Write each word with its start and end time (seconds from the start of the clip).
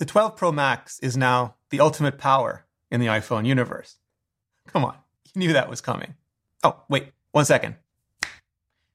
The 0.00 0.06
12 0.06 0.34
Pro 0.34 0.50
Max 0.50 0.98
is 1.00 1.14
now 1.14 1.56
the 1.68 1.80
ultimate 1.80 2.16
power 2.16 2.64
in 2.90 3.00
the 3.00 3.08
iPhone 3.08 3.44
universe. 3.44 3.98
Come 4.66 4.82
on, 4.82 4.96
you 5.26 5.38
knew 5.38 5.52
that 5.52 5.68
was 5.68 5.82
coming. 5.82 6.14
Oh, 6.64 6.84
wait, 6.88 7.12
one 7.32 7.44
second. 7.44 7.76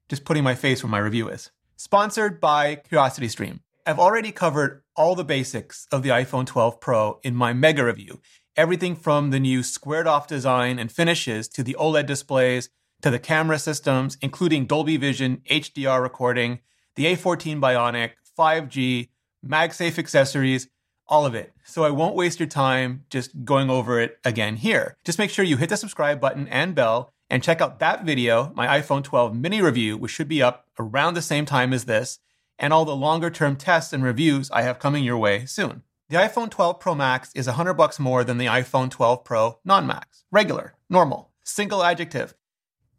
Just 0.10 0.26
putting 0.26 0.44
my 0.44 0.55
face 0.55 0.81
where 0.81 0.89
my 0.89 0.97
review 0.97 1.29
is. 1.29 1.52
Sponsored 1.76 2.41
by 2.41 2.78
CuriosityStream. 2.78 3.60
I've 3.86 3.99
already 3.99 4.31
covered 4.31 4.81
all 4.96 5.13
the 5.13 5.23
basics 5.23 5.86
of 5.91 6.02
the 6.02 6.10
iPhone 6.10 6.47
12 6.47 6.79
Pro 6.79 7.19
in 7.21 7.35
my 7.35 7.53
mega 7.53 7.85
review. 7.85 8.19
Everything 8.57 8.95
from 8.95 9.29
the 9.29 9.39
new 9.39 9.61
squared 9.61 10.07
off 10.07 10.25
design 10.25 10.79
and 10.79 10.91
finishes 10.91 11.47
to 11.49 11.61
the 11.61 11.75
OLED 11.79 12.07
displays 12.07 12.71
to 13.03 13.11
the 13.11 13.19
camera 13.19 13.59
systems, 13.59 14.17
including 14.23 14.65
Dolby 14.65 14.97
Vision, 14.97 15.43
HDR 15.51 16.01
recording, 16.01 16.61
the 16.95 17.05
A14 17.05 17.59
Bionic, 17.59 18.13
5G, 18.35 19.09
MagSafe 19.45 19.99
accessories, 19.99 20.67
all 21.07 21.25
of 21.25 21.35
it. 21.35 21.53
So 21.63 21.83
I 21.83 21.89
won't 21.89 22.15
waste 22.15 22.39
your 22.39 22.47
time 22.47 23.05
just 23.09 23.46
going 23.46 23.69
over 23.69 24.00
it 24.00 24.19
again 24.23 24.57
here. 24.57 24.97
Just 25.04 25.19
make 25.19 25.29
sure 25.29 25.46
you 25.46 25.57
hit 25.57 25.69
the 25.69 25.77
subscribe 25.77 26.19
button 26.19 26.47
and 26.47 26.75
bell 26.75 27.11
and 27.29 27.43
check 27.43 27.61
out 27.61 27.79
that 27.79 28.05
video, 28.05 28.51
my 28.55 28.79
iPhone 28.79 29.04
12 29.04 29.36
mini 29.36 29.61
review, 29.61 29.97
which 29.97 30.11
should 30.11 30.27
be 30.27 30.41
up 30.41 30.68
around 30.79 31.13
the 31.13 31.21
same 31.21 31.46
time 31.46 31.73
as 31.73 31.86
this, 31.86 32.19
and 32.59 32.72
all 32.72 32.86
the 32.86 32.95
longer 32.95 33.30
term 33.30 33.55
tests 33.55 33.94
and 33.94 34.03
reviews 34.03 34.52
I 34.52 34.61
have 34.61 34.80
coming 34.80 35.03
your 35.03 35.17
way 35.17 35.45
soon. 35.45 35.83
The 36.09 36.17
iPhone 36.17 36.52
12 36.52 36.80
Pro 36.80 36.94
Max 36.94 37.31
is 37.33 37.47
100 37.47 37.73
bucks 37.73 37.99
more 37.99 38.23
than 38.23 38.38
the 38.38 38.45
iPhone 38.45 38.91
12 38.91 39.23
Pro 39.23 39.59
non-max. 39.66 40.23
Regular, 40.31 40.75
normal, 40.88 41.31
single 41.44 41.83
adjective. 41.83 42.35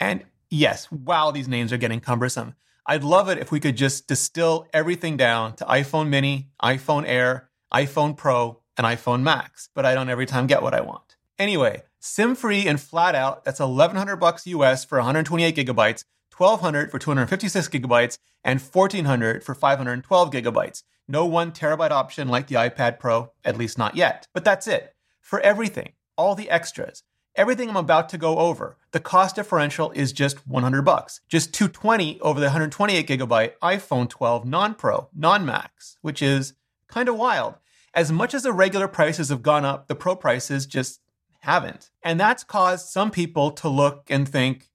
And 0.00 0.24
yes, 0.50 0.90
wow, 0.90 1.30
these 1.30 1.46
names 1.46 1.72
are 1.72 1.78
getting 1.78 2.00
cumbersome. 2.00 2.54
I'd 2.84 3.04
love 3.04 3.28
it 3.28 3.38
if 3.38 3.52
we 3.52 3.60
could 3.60 3.76
just 3.76 4.08
distill 4.08 4.66
everything 4.72 5.16
down 5.16 5.54
to 5.56 5.64
iPhone 5.64 6.08
mini, 6.08 6.50
iPhone 6.62 7.04
Air, 7.06 7.48
iPhone 7.72 8.16
Pro, 8.16 8.60
and 8.76 8.86
iPhone 8.86 9.22
Max, 9.22 9.70
but 9.74 9.86
I 9.86 9.94
don't 9.94 10.10
every 10.10 10.26
time 10.26 10.46
get 10.46 10.62
what 10.62 10.74
I 10.74 10.80
want. 10.80 11.16
Anyway, 11.38 11.82
SIM 11.98 12.34
free 12.34 12.66
and 12.66 12.80
flat 12.80 13.14
out, 13.14 13.44
that's 13.44 13.60
1100 13.60 14.16
bucks 14.16 14.46
US 14.46 14.84
for 14.84 14.98
128 14.98 15.56
gigabytes, 15.56 16.04
1200 16.36 16.90
for 16.90 16.98
256 16.98 17.68
gigabytes, 17.68 18.18
and 18.44 18.60
1400 18.60 19.42
for 19.42 19.54
512 19.54 20.30
gigabytes. 20.30 20.82
No 21.08 21.24
one 21.24 21.52
terabyte 21.52 21.90
option 21.90 22.28
like 22.28 22.48
the 22.48 22.56
iPad 22.56 22.98
Pro, 22.98 23.32
at 23.44 23.56
least 23.56 23.78
not 23.78 23.96
yet. 23.96 24.26
But 24.32 24.44
that's 24.44 24.66
it. 24.66 24.94
For 25.20 25.40
everything, 25.40 25.92
all 26.16 26.34
the 26.34 26.50
extras, 26.50 27.02
everything 27.34 27.68
I'm 27.68 27.76
about 27.76 28.08
to 28.10 28.18
go 28.18 28.38
over, 28.38 28.76
the 28.92 29.00
cost 29.00 29.36
differential 29.36 29.90
is 29.92 30.12
just 30.12 30.46
100 30.46 30.82
bucks. 30.82 31.20
Just 31.28 31.54
220 31.54 32.20
over 32.20 32.40
the 32.40 32.46
128 32.46 33.06
gigabyte 33.06 33.52
iPhone 33.62 34.08
12 34.08 34.44
non-Pro, 34.44 35.08
non-Max, 35.14 35.98
which 36.02 36.22
is 36.22 36.54
kind 36.88 37.08
of 37.08 37.16
wild. 37.16 37.54
As 37.94 38.12
much 38.12 38.34
as 38.34 38.42
the 38.42 38.52
regular 38.52 38.88
prices 38.88 39.30
have 39.30 39.42
gone 39.42 39.64
up, 39.64 39.88
the 39.88 39.94
Pro 39.94 40.14
prices 40.14 40.66
just 40.66 41.00
haven't. 41.40 41.90
And 42.02 42.20
that's 42.20 42.44
caused 42.44 42.88
some 42.88 43.10
people 43.10 43.50
to 43.52 43.68
look 43.68 44.06
and 44.10 44.28
think 44.28 44.68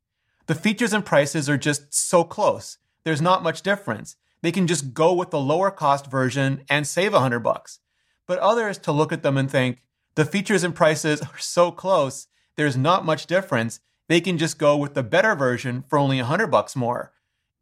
the 0.48 0.56
features 0.56 0.94
and 0.94 1.06
prices 1.06 1.50
are 1.50 1.58
just 1.58 1.94
so 1.94 2.24
close. 2.24 2.78
There's 3.04 3.22
not 3.22 3.44
much 3.44 3.62
difference. 3.62 4.16
They 4.42 4.52
can 4.52 4.68
just 4.68 4.94
go 4.94 5.14
with 5.14 5.30
the 5.30 5.40
lower 5.40 5.72
cost 5.72 6.10
version 6.10 6.64
and 6.70 6.88
save 6.88 7.14
100 7.14 7.40
bucks. 7.40 7.80
But 8.28 8.40
others 8.40 8.78
to 8.80 8.92
look 8.92 9.12
at 9.12 9.24
them 9.24 9.38
and 9.38 9.50
think 9.50 9.84
the 10.16 10.26
features 10.26 10.64
and 10.64 10.76
prices 10.76 11.22
are 11.34 11.38
so 11.38 11.72
close, 11.72 12.28
there's 12.56 12.78
not 12.78 13.06
much 13.06 13.28
difference. 13.28 13.80
They 14.08 14.20
can 14.20 14.38
just 14.38 14.58
go 14.58 14.76
with 14.76 14.94
the 14.94 15.04
better 15.04 15.36
version 15.36 15.84
for 15.88 16.00
only 16.00 16.18
100 16.18 16.48
bucks 16.48 16.76
more. 16.76 17.14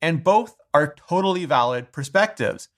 And 0.01 0.23
both 0.23 0.55
are 0.73 0.95
totally 0.95 1.45
valid 1.45 1.91
perspectives 1.91 2.69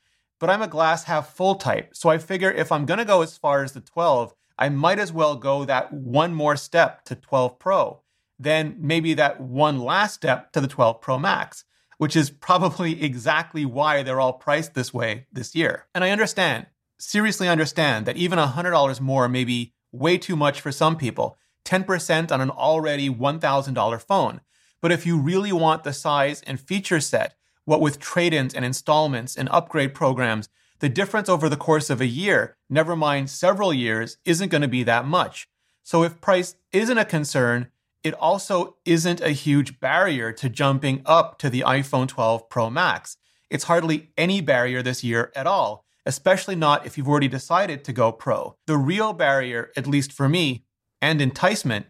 but 0.42 0.50
I'm 0.50 0.64
a 0.64 0.68
glass 0.68 1.04
half 1.04 1.36
full 1.36 1.56
type. 1.56 1.92
So 1.94 2.10
I 2.10 2.18
figure 2.18 2.52
if 2.52 2.72
I'm 2.72 2.88
going 2.88 2.98
to 2.98 3.06
go 3.06 3.22
as 3.22 3.38
far 3.38 3.64
as 3.64 3.74
the 3.74 3.80
12, 3.80 4.34
I 4.58 4.70
might 4.70 4.98
as 4.98 5.14
well 5.14 5.36
go 5.36 5.64
that 5.66 5.94
one 5.94 6.34
more 6.34 6.58
step 6.58 7.06
to 7.06 7.16
12 7.16 7.60
Pro, 7.60 8.02
then 8.40 8.76
maybe 8.80 9.14
that 9.14 9.40
one 9.40 9.80
last 9.80 10.16
step 10.16 10.52
to 10.54 10.60
the 10.60 10.68
12 10.68 11.00
Pro 11.00 11.20
Max, 11.20 11.64
which 12.00 12.16
is 12.16 12.32
probably 12.32 13.04
exactly 13.04 13.66
why 13.66 14.02
they're 14.02 14.20
all 14.20 14.34
priced 14.34 14.74
this 14.74 14.92
way 14.92 15.28
this 15.32 15.56
year. 15.56 15.86
And 15.94 16.04
I 16.04 16.10
understand, 16.10 16.66
seriously 17.00 17.48
understand, 17.48 18.08
that 18.08 18.18
even 18.18 18.40
$100 18.40 19.00
more 19.00 19.30
may 19.30 19.44
be 19.44 19.76
way 19.92 20.18
too 20.18 20.36
much 20.36 20.60
for 20.60 20.72
some 20.72 20.98
people, 20.98 21.38
10% 21.66 22.32
on 22.32 22.42
an 22.42 22.50
already 22.50 23.10
$1,000 23.10 24.02
phone. 24.02 24.42
But 24.82 24.92
if 24.92 25.06
you 25.06 25.20
really 25.20 25.52
want 25.52 25.84
the 25.84 25.94
size 25.94 26.42
and 26.48 26.60
feature 26.60 27.00
set 27.00 27.36
what 27.72 27.80
with 27.80 28.00
trade 28.00 28.34
ins 28.34 28.54
and 28.54 28.66
installments 28.66 29.38
and 29.38 29.48
upgrade 29.50 29.94
programs, 29.94 30.50
the 30.80 30.90
difference 30.90 31.30
over 31.30 31.48
the 31.48 31.56
course 31.56 31.90
of 31.90 32.02
a 32.02 32.06
year, 32.06 32.58
never 32.70 32.98
mind 32.98 33.30
several 33.30 33.74
years, 33.74 34.18
isn't 34.26 34.50
going 34.50 34.62
to 34.62 34.68
be 34.68 34.84
that 34.84 35.06
much. 35.06 35.48
So 35.82 36.04
if 36.04 36.20
price 36.20 36.58
isn't 36.74 36.98
a 36.98 37.06
concern, 37.06 37.68
it 38.04 38.14
also 38.16 38.76
isn't 38.84 39.22
a 39.22 39.30
huge 39.30 39.80
barrier 39.80 40.34
to 40.34 40.50
jumping 40.50 41.02
up 41.06 41.38
to 41.38 41.50
the 41.50 41.62
iPhone 41.66 42.10
12 42.10 42.50
Pro 42.50 42.70
Max. 42.70 43.16
It's 43.50 43.64
hardly 43.64 44.10
any 44.18 44.42
barrier 44.42 44.84
this 44.84 45.02
year 45.02 45.32
at 45.34 45.48
all, 45.48 45.86
especially 46.06 46.58
not 46.58 46.86
if 46.86 46.98
you've 46.98 47.08
already 47.08 47.30
decided 47.30 47.86
to 47.86 47.94
go 47.94 48.12
pro. 48.12 48.58
The 48.68 48.76
real 48.76 49.14
barrier, 49.14 49.72
at 49.78 49.88
least 49.88 50.12
for 50.12 50.28
me, 50.28 50.66
and 51.02 51.22
enticement, 51.22 51.86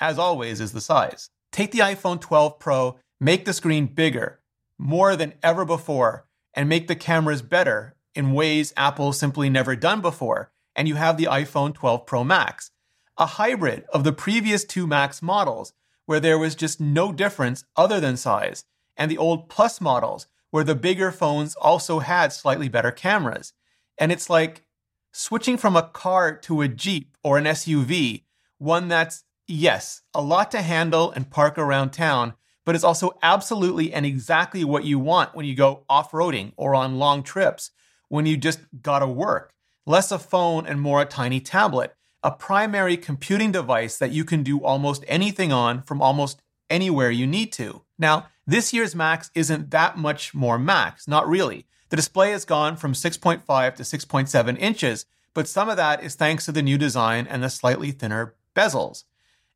as 0.00 0.18
always, 0.18 0.58
is 0.58 0.72
the 0.72 0.80
size. 0.80 1.28
Take 1.50 1.70
the 1.70 1.80
iPhone 1.80 2.18
12 2.18 2.58
Pro, 2.58 2.98
make 3.20 3.44
the 3.44 3.52
screen 3.52 3.88
bigger, 3.88 4.38
more 4.78 5.16
than 5.16 5.34
ever 5.42 5.64
before 5.64 6.26
and 6.54 6.68
make 6.68 6.88
the 6.88 6.96
cameras 6.96 7.42
better 7.42 7.96
in 8.14 8.32
ways 8.32 8.72
Apple 8.76 9.12
simply 9.12 9.48
never 9.48 9.76
done 9.76 10.00
before. 10.00 10.52
And 10.74 10.88
you 10.88 10.94
have 10.94 11.16
the 11.16 11.24
iPhone 11.24 11.74
12 11.74 12.06
Pro 12.06 12.24
Max, 12.24 12.70
a 13.18 13.26
hybrid 13.26 13.84
of 13.92 14.04
the 14.04 14.12
previous 14.12 14.64
two 14.64 14.86
Max 14.86 15.22
models 15.22 15.72
where 16.06 16.20
there 16.20 16.38
was 16.38 16.54
just 16.54 16.80
no 16.80 17.12
difference 17.12 17.64
other 17.76 18.00
than 18.00 18.16
size, 18.16 18.64
and 18.96 19.10
the 19.10 19.18
old 19.18 19.48
Plus 19.48 19.80
models 19.80 20.26
where 20.50 20.64
the 20.64 20.74
bigger 20.74 21.10
phones 21.10 21.54
also 21.56 22.00
had 22.00 22.32
slightly 22.32 22.68
better 22.68 22.90
cameras. 22.90 23.52
And 23.98 24.12
it's 24.12 24.28
like 24.28 24.64
switching 25.12 25.56
from 25.56 25.76
a 25.76 25.88
car 25.88 26.36
to 26.36 26.60
a 26.60 26.68
Jeep 26.68 27.16
or 27.22 27.38
an 27.38 27.44
SUV, 27.44 28.24
one 28.58 28.88
that's, 28.88 29.24
yes, 29.46 30.02
a 30.14 30.20
lot 30.20 30.50
to 30.50 30.62
handle 30.62 31.10
and 31.10 31.30
park 31.30 31.56
around 31.56 31.90
town, 31.90 32.34
but 32.64 32.74
it's 32.74 32.84
also 32.84 33.18
absolutely 33.22 33.92
and 33.92 34.06
exactly 34.06 34.64
what 34.64 34.84
you 34.84 34.98
want 34.98 35.34
when 35.34 35.46
you 35.46 35.54
go 35.54 35.84
off 35.88 36.12
roading 36.12 36.52
or 36.56 36.74
on 36.74 36.98
long 36.98 37.22
trips, 37.22 37.70
when 38.08 38.26
you 38.26 38.36
just 38.36 38.60
gotta 38.82 39.06
work. 39.06 39.52
Less 39.86 40.12
a 40.12 40.18
phone 40.18 40.66
and 40.66 40.80
more 40.80 41.02
a 41.02 41.06
tiny 41.06 41.40
tablet, 41.40 41.94
a 42.22 42.30
primary 42.30 42.96
computing 42.96 43.50
device 43.50 43.98
that 43.98 44.12
you 44.12 44.24
can 44.24 44.42
do 44.42 44.62
almost 44.62 45.04
anything 45.08 45.52
on 45.52 45.82
from 45.82 46.00
almost 46.00 46.40
anywhere 46.70 47.10
you 47.10 47.26
need 47.26 47.52
to. 47.52 47.82
Now, 47.98 48.26
this 48.46 48.72
year's 48.72 48.94
Max 48.94 49.30
isn't 49.34 49.70
that 49.70 49.98
much 49.98 50.34
more 50.34 50.58
Max, 50.58 51.08
not 51.08 51.28
really. 51.28 51.66
The 51.88 51.96
display 51.96 52.30
has 52.30 52.44
gone 52.44 52.76
from 52.76 52.92
6.5 52.92 53.74
to 53.74 53.82
6.7 53.82 54.58
inches, 54.58 55.06
but 55.34 55.48
some 55.48 55.68
of 55.68 55.76
that 55.76 56.02
is 56.02 56.14
thanks 56.14 56.44
to 56.46 56.52
the 56.52 56.62
new 56.62 56.78
design 56.78 57.26
and 57.26 57.42
the 57.42 57.50
slightly 57.50 57.90
thinner 57.90 58.34
bezels. 58.54 59.04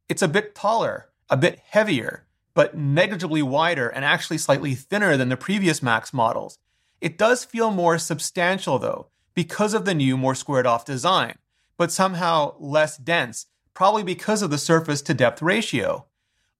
It's 0.08 0.22
a 0.22 0.28
bit 0.28 0.54
taller, 0.54 1.08
a 1.30 1.36
bit 1.36 1.60
heavier, 1.70 2.25
but 2.56 2.74
negligibly 2.74 3.42
wider 3.42 3.86
and 3.86 4.02
actually 4.02 4.38
slightly 4.38 4.74
thinner 4.74 5.18
than 5.18 5.28
the 5.28 5.36
previous 5.36 5.82
Max 5.82 6.14
models. 6.14 6.58
It 7.02 7.18
does 7.18 7.44
feel 7.44 7.70
more 7.70 7.98
substantial 7.98 8.78
though, 8.78 9.08
because 9.34 9.74
of 9.74 9.84
the 9.84 9.94
new, 9.94 10.16
more 10.16 10.34
squared 10.34 10.66
off 10.66 10.86
design, 10.86 11.36
but 11.76 11.92
somehow 11.92 12.54
less 12.58 12.96
dense, 12.96 13.44
probably 13.74 14.02
because 14.02 14.40
of 14.40 14.48
the 14.48 14.56
surface 14.56 15.02
to 15.02 15.12
depth 15.12 15.42
ratio. 15.42 16.06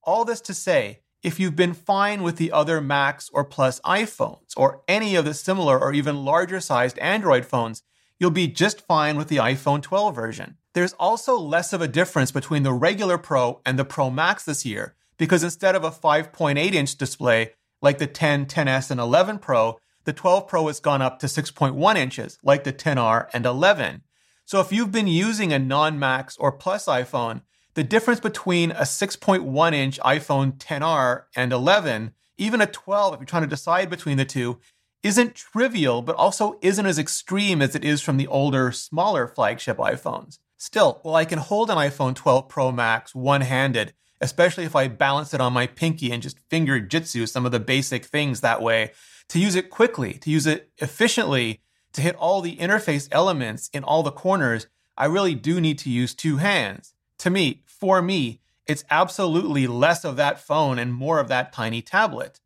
All 0.02 0.26
this 0.26 0.42
to 0.42 0.52
say, 0.52 1.00
if 1.22 1.40
you've 1.40 1.56
been 1.56 1.72
fine 1.72 2.22
with 2.22 2.36
the 2.36 2.52
other 2.52 2.82
Max 2.82 3.30
or 3.32 3.42
Plus 3.42 3.80
iPhones, 3.80 4.52
or 4.54 4.82
any 4.86 5.16
of 5.16 5.24
the 5.24 5.32
similar 5.32 5.80
or 5.80 5.94
even 5.94 6.26
larger 6.26 6.60
sized 6.60 6.98
Android 6.98 7.46
phones, 7.46 7.82
you'll 8.20 8.30
be 8.30 8.48
just 8.48 8.82
fine 8.82 9.16
with 9.16 9.28
the 9.28 9.38
iPhone 9.38 9.80
12 9.80 10.14
version. 10.14 10.58
There's 10.74 10.92
also 10.92 11.38
less 11.38 11.72
of 11.72 11.80
a 11.80 11.88
difference 11.88 12.32
between 12.32 12.64
the 12.64 12.74
regular 12.74 13.16
Pro 13.16 13.62
and 13.64 13.78
the 13.78 13.84
Pro 13.86 14.10
Max 14.10 14.44
this 14.44 14.66
year, 14.66 14.94
because 15.16 15.42
instead 15.42 15.74
of 15.74 15.84
a 15.84 15.90
5.8 15.90 16.58
inch 16.72 16.96
display 16.96 17.52
like 17.82 17.98
the 17.98 18.06
10, 18.06 18.46
10s, 18.46 18.90
and 18.90 19.00
11 19.00 19.38
Pro, 19.38 19.78
the 20.04 20.12
12 20.12 20.48
Pro 20.48 20.66
has 20.68 20.80
gone 20.80 21.02
up 21.02 21.18
to 21.18 21.26
6.1 21.26 21.96
inches 21.96 22.38
like 22.42 22.64
the 22.64 22.72
10R 22.72 23.28
and 23.32 23.44
11. 23.44 24.02
So 24.44 24.60
if 24.60 24.72
you've 24.72 24.92
been 24.92 25.08
using 25.08 25.52
a 25.52 25.58
non 25.58 25.98
Max 25.98 26.36
or 26.36 26.52
Plus 26.52 26.86
iPhone, 26.86 27.42
the 27.74 27.84
difference 27.84 28.20
between 28.20 28.70
a 28.70 28.82
6.1 28.82 29.74
inch 29.74 30.00
iPhone 30.00 30.56
10R 30.56 31.24
and 31.34 31.52
11, 31.52 32.12
even 32.38 32.60
a 32.60 32.66
12, 32.66 33.14
if 33.14 33.20
you're 33.20 33.26
trying 33.26 33.42
to 33.42 33.48
decide 33.48 33.90
between 33.90 34.16
the 34.16 34.24
two, 34.24 34.58
isn't 35.02 35.34
trivial, 35.34 36.02
but 36.02 36.16
also 36.16 36.58
isn't 36.62 36.86
as 36.86 36.98
extreme 36.98 37.60
as 37.60 37.74
it 37.74 37.84
is 37.84 38.00
from 38.00 38.16
the 38.16 38.26
older, 38.28 38.72
smaller 38.72 39.28
flagship 39.28 39.76
iPhones. 39.78 40.38
Still, 40.56 41.00
while 41.02 41.16
I 41.16 41.24
can 41.24 41.38
hold 41.38 41.68
an 41.68 41.76
iPhone 41.76 42.14
12 42.14 42.48
Pro 42.48 42.72
Max 42.72 43.14
one 43.14 43.42
handed, 43.42 43.92
especially 44.20 44.64
if 44.64 44.76
I 44.76 44.88
balance 44.88 45.34
it 45.34 45.40
on 45.40 45.52
my 45.52 45.66
pinky 45.66 46.10
and 46.12 46.22
just 46.22 46.38
finger 46.48 46.80
jitsu 46.80 47.26
some 47.26 47.46
of 47.46 47.52
the 47.52 47.60
basic 47.60 48.04
things 48.04 48.40
that 48.40 48.62
way. 48.62 48.92
To 49.30 49.38
use 49.38 49.54
it 49.54 49.70
quickly, 49.70 50.14
to 50.14 50.30
use 50.30 50.46
it 50.46 50.70
efficiently, 50.78 51.60
To 51.96 52.02
hit 52.02 52.16
all 52.16 52.42
the 52.42 52.56
interface 52.56 53.08
elements 53.10 53.70
in 53.72 53.82
all 53.82 54.02
the 54.02 54.12
corners, 54.12 54.66
I 54.98 55.06
really 55.06 55.34
do 55.34 55.62
need 55.62 55.78
to 55.78 55.88
use 55.88 56.14
two 56.14 56.36
hands. 56.36 56.92
To 57.20 57.30
me, 57.30 57.62
for 57.64 58.02
me, 58.02 58.40
it's 58.66 58.84
absolutely 58.90 59.66
less 59.66 60.04
of 60.04 60.16
that 60.16 60.38
phone 60.38 60.78
and 60.78 60.92
more 60.92 61.18
of 61.20 61.28
that 61.28 61.54
tiny 61.54 61.80
tablet. 61.80 62.38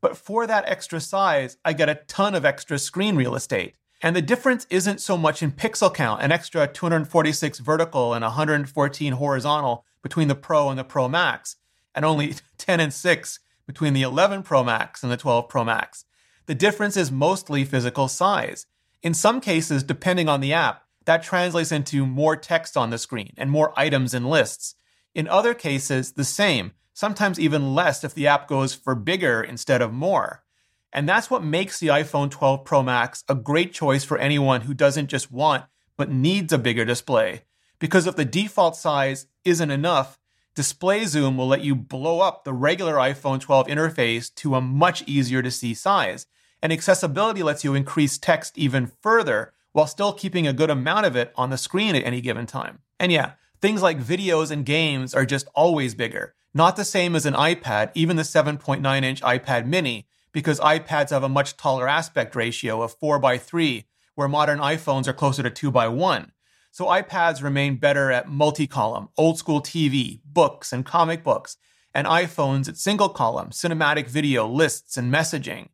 But 0.00 0.16
for 0.16 0.44
that 0.44 0.64
extra 0.66 1.00
size, 1.00 1.56
I 1.64 1.72
get 1.72 1.88
a 1.88 2.00
ton 2.08 2.34
of 2.34 2.44
extra 2.44 2.80
screen 2.80 3.14
real 3.14 3.36
estate. 3.36 3.76
And 4.02 4.16
the 4.16 4.22
difference 4.22 4.66
isn't 4.70 5.00
so 5.00 5.16
much 5.16 5.40
in 5.40 5.52
pixel 5.52 5.94
count, 5.94 6.22
an 6.22 6.32
extra 6.32 6.66
246 6.66 7.60
vertical 7.60 8.12
and 8.12 8.24
114 8.24 9.12
horizontal 9.12 9.84
between 10.02 10.28
the 10.28 10.34
Pro 10.34 10.70
and 10.70 10.78
the 10.78 10.84
Pro 10.84 11.08
Max, 11.08 11.56
and 11.94 12.04
only 12.04 12.34
10 12.58 12.80
and 12.80 12.92
6 12.92 13.40
between 13.66 13.92
the 13.92 14.02
11 14.02 14.42
Pro 14.42 14.64
Max 14.64 15.02
and 15.02 15.12
the 15.12 15.16
12 15.16 15.48
Pro 15.48 15.64
Max. 15.64 16.04
The 16.46 16.54
difference 16.54 16.96
is 16.96 17.12
mostly 17.12 17.64
physical 17.64 18.08
size. 18.08 18.66
In 19.02 19.14
some 19.14 19.40
cases, 19.40 19.82
depending 19.82 20.28
on 20.28 20.40
the 20.40 20.52
app, 20.52 20.82
that 21.04 21.22
translates 21.22 21.72
into 21.72 22.04
more 22.04 22.36
text 22.36 22.76
on 22.76 22.90
the 22.90 22.98
screen 22.98 23.32
and 23.36 23.50
more 23.50 23.72
items 23.76 24.12
and 24.12 24.28
lists. 24.28 24.74
In 25.14 25.28
other 25.28 25.54
cases, 25.54 26.12
the 26.12 26.24
same, 26.24 26.72
sometimes 26.92 27.40
even 27.40 27.74
less 27.74 28.04
if 28.04 28.14
the 28.14 28.26
app 28.26 28.46
goes 28.46 28.74
for 28.74 28.94
bigger 28.94 29.42
instead 29.42 29.82
of 29.82 29.92
more. 29.92 30.44
And 30.92 31.08
that's 31.08 31.30
what 31.30 31.44
makes 31.44 31.78
the 31.78 31.88
iPhone 31.88 32.30
12 32.30 32.64
Pro 32.64 32.82
Max 32.82 33.24
a 33.28 33.34
great 33.34 33.72
choice 33.72 34.04
for 34.04 34.18
anyone 34.18 34.62
who 34.62 34.74
doesn't 34.74 35.06
just 35.06 35.30
want, 35.30 35.64
but 35.96 36.10
needs 36.10 36.52
a 36.52 36.58
bigger 36.58 36.84
display. 36.84 37.42
Because 37.80 38.06
if 38.06 38.14
the 38.14 38.24
default 38.24 38.76
size 38.76 39.26
isn't 39.44 39.70
enough, 39.70 40.20
Display 40.54 41.04
Zoom 41.06 41.36
will 41.36 41.48
let 41.48 41.62
you 41.62 41.74
blow 41.74 42.20
up 42.20 42.44
the 42.44 42.52
regular 42.52 42.94
iPhone 42.94 43.40
12 43.40 43.66
interface 43.66 44.32
to 44.36 44.54
a 44.54 44.60
much 44.60 45.02
easier 45.08 45.42
to 45.42 45.50
see 45.50 45.74
size. 45.74 46.26
And 46.62 46.72
accessibility 46.72 47.42
lets 47.42 47.64
you 47.64 47.74
increase 47.74 48.18
text 48.18 48.58
even 48.58 48.86
further 49.00 49.54
while 49.72 49.86
still 49.86 50.12
keeping 50.12 50.46
a 50.46 50.52
good 50.52 50.68
amount 50.68 51.06
of 51.06 51.16
it 51.16 51.32
on 51.36 51.50
the 51.50 51.56
screen 51.56 51.94
at 51.94 52.04
any 52.04 52.20
given 52.20 52.46
time. 52.46 52.80
And 52.98 53.10
yeah, 53.10 53.32
things 53.62 53.82
like 53.82 53.98
videos 53.98 54.50
and 54.50 54.66
games 54.66 55.14
are 55.14 55.24
just 55.24 55.48
always 55.54 55.94
bigger. 55.94 56.34
Not 56.52 56.76
the 56.76 56.84
same 56.84 57.14
as 57.14 57.26
an 57.26 57.34
iPad, 57.34 57.92
even 57.94 58.16
the 58.16 58.22
7.9 58.22 59.02
inch 59.02 59.22
iPad 59.22 59.66
mini, 59.66 60.08
because 60.32 60.58
iPads 60.60 61.10
have 61.10 61.22
a 61.22 61.28
much 61.28 61.56
taller 61.56 61.88
aspect 61.88 62.34
ratio 62.34 62.82
of 62.82 62.94
4 62.94 63.18
by 63.20 63.38
3, 63.38 63.84
where 64.16 64.28
modern 64.28 64.58
iPhones 64.58 65.06
are 65.06 65.12
closer 65.12 65.44
to 65.44 65.50
2 65.50 65.70
by 65.70 65.86
1. 65.86 66.32
So 66.72 66.86
iPads 66.86 67.42
remain 67.42 67.76
better 67.76 68.12
at 68.12 68.28
multi 68.28 68.66
column, 68.66 69.08
old 69.16 69.38
school 69.38 69.60
TV, 69.60 70.20
books, 70.24 70.72
and 70.72 70.86
comic 70.86 71.24
books, 71.24 71.56
and 71.92 72.06
iPhones 72.06 72.68
at 72.68 72.76
single 72.76 73.08
column, 73.08 73.50
cinematic 73.50 74.06
video, 74.06 74.46
lists, 74.46 74.96
and 74.96 75.12
messaging. 75.12 75.68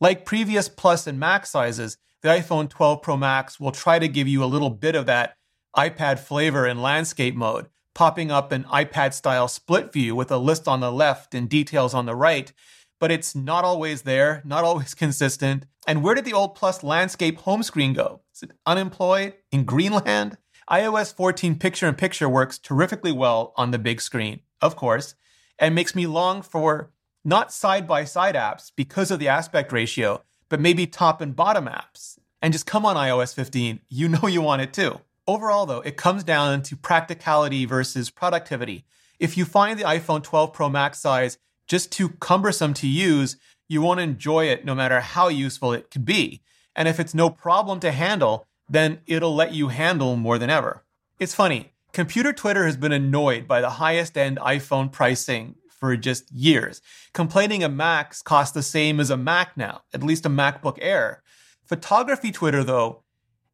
Like 0.00 0.24
previous 0.24 0.68
Plus 0.68 1.08
and 1.08 1.18
Max 1.18 1.50
sizes, 1.50 1.96
the 2.22 2.28
iPhone 2.28 2.68
12 2.68 3.02
Pro 3.02 3.16
Max 3.16 3.58
will 3.58 3.72
try 3.72 3.98
to 3.98 4.06
give 4.06 4.28
you 4.28 4.44
a 4.44 4.46
little 4.46 4.70
bit 4.70 4.94
of 4.94 5.06
that 5.06 5.36
iPad 5.76 6.20
flavor 6.20 6.66
in 6.66 6.82
landscape 6.82 7.34
mode, 7.34 7.66
popping 7.94 8.30
up 8.30 8.52
an 8.52 8.64
iPad 8.64 9.12
style 9.12 9.48
split 9.48 9.92
view 9.92 10.14
with 10.14 10.30
a 10.30 10.38
list 10.38 10.68
on 10.68 10.80
the 10.80 10.92
left 10.92 11.34
and 11.34 11.48
details 11.48 11.94
on 11.94 12.06
the 12.06 12.14
right, 12.14 12.52
but 12.98 13.10
it's 13.10 13.34
not 13.34 13.64
always 13.64 14.02
there, 14.02 14.42
not 14.44 14.64
always 14.64 14.94
consistent. 15.04 15.66
And 15.86 16.02
where 16.02 16.14
did 16.14 16.24
the 16.24 16.32
old 16.32 16.54
Plus 16.54 16.82
landscape 16.82 17.38
home 17.38 17.62
screen 17.62 17.92
go? 17.92 18.20
Is 18.34 18.42
it 18.42 18.52
unemployed? 18.66 19.34
In 19.50 19.64
Greenland? 19.64 20.36
iOS 20.70 21.14
14 21.14 21.58
picture 21.58 21.88
in 21.88 21.94
picture 21.94 22.28
works 22.28 22.58
terrifically 22.58 23.12
well 23.12 23.54
on 23.56 23.70
the 23.70 23.78
big 23.78 24.02
screen, 24.02 24.40
of 24.60 24.76
course, 24.76 25.14
and 25.58 25.74
makes 25.74 25.94
me 25.94 26.06
long 26.06 26.42
for 26.42 26.90
not 27.24 27.52
side 27.52 27.88
by 27.88 28.04
side 28.04 28.34
apps 28.34 28.70
because 28.76 29.10
of 29.10 29.18
the 29.18 29.28
aspect 29.28 29.72
ratio, 29.72 30.22
but 30.50 30.60
maybe 30.60 30.86
top 30.86 31.22
and 31.22 31.34
bottom 31.34 31.66
apps. 31.66 32.18
And 32.42 32.52
just 32.52 32.66
come 32.66 32.84
on 32.84 32.96
iOS 32.96 33.34
15, 33.34 33.80
you 33.88 34.08
know 34.08 34.26
you 34.28 34.42
want 34.42 34.62
it 34.62 34.72
too. 34.74 35.00
Overall, 35.26 35.66
though, 35.66 35.80
it 35.80 35.96
comes 35.96 36.22
down 36.22 36.62
to 36.62 36.76
practicality 36.76 37.64
versus 37.64 38.10
productivity. 38.10 38.84
If 39.18 39.36
you 39.36 39.44
find 39.44 39.78
the 39.78 39.84
iPhone 39.84 40.22
12 40.22 40.52
Pro 40.52 40.68
Max 40.68 41.00
size 41.00 41.38
just 41.68 41.92
too 41.92 42.08
cumbersome 42.20 42.74
to 42.74 42.86
use, 42.86 43.36
you 43.68 43.82
won't 43.82 44.00
enjoy 44.00 44.46
it 44.46 44.64
no 44.64 44.74
matter 44.74 45.00
how 45.00 45.28
useful 45.28 45.72
it 45.72 45.90
could 45.90 46.04
be. 46.04 46.42
And 46.74 46.88
if 46.88 46.98
it's 46.98 47.14
no 47.14 47.28
problem 47.30 47.80
to 47.80 47.92
handle, 47.92 48.46
then 48.68 49.00
it'll 49.06 49.34
let 49.34 49.52
you 49.52 49.68
handle 49.68 50.16
more 50.16 50.38
than 50.38 50.50
ever. 50.50 50.84
It's 51.18 51.34
funny, 51.34 51.72
computer 51.92 52.32
Twitter 52.32 52.64
has 52.64 52.76
been 52.76 52.92
annoyed 52.92 53.46
by 53.46 53.60
the 53.60 53.70
highest 53.70 54.16
end 54.16 54.38
iPhone 54.38 54.90
pricing 54.90 55.56
for 55.68 55.96
just 55.96 56.30
years, 56.32 56.80
complaining 57.12 57.62
a 57.62 57.68
Mac 57.68 58.14
costs 58.24 58.52
the 58.52 58.62
same 58.62 59.00
as 59.00 59.10
a 59.10 59.16
Mac 59.16 59.56
now, 59.56 59.82
at 59.92 60.02
least 60.02 60.26
a 60.26 60.30
MacBook 60.30 60.78
Air. 60.80 61.22
Photography 61.64 62.32
Twitter, 62.32 62.64
though, 62.64 63.04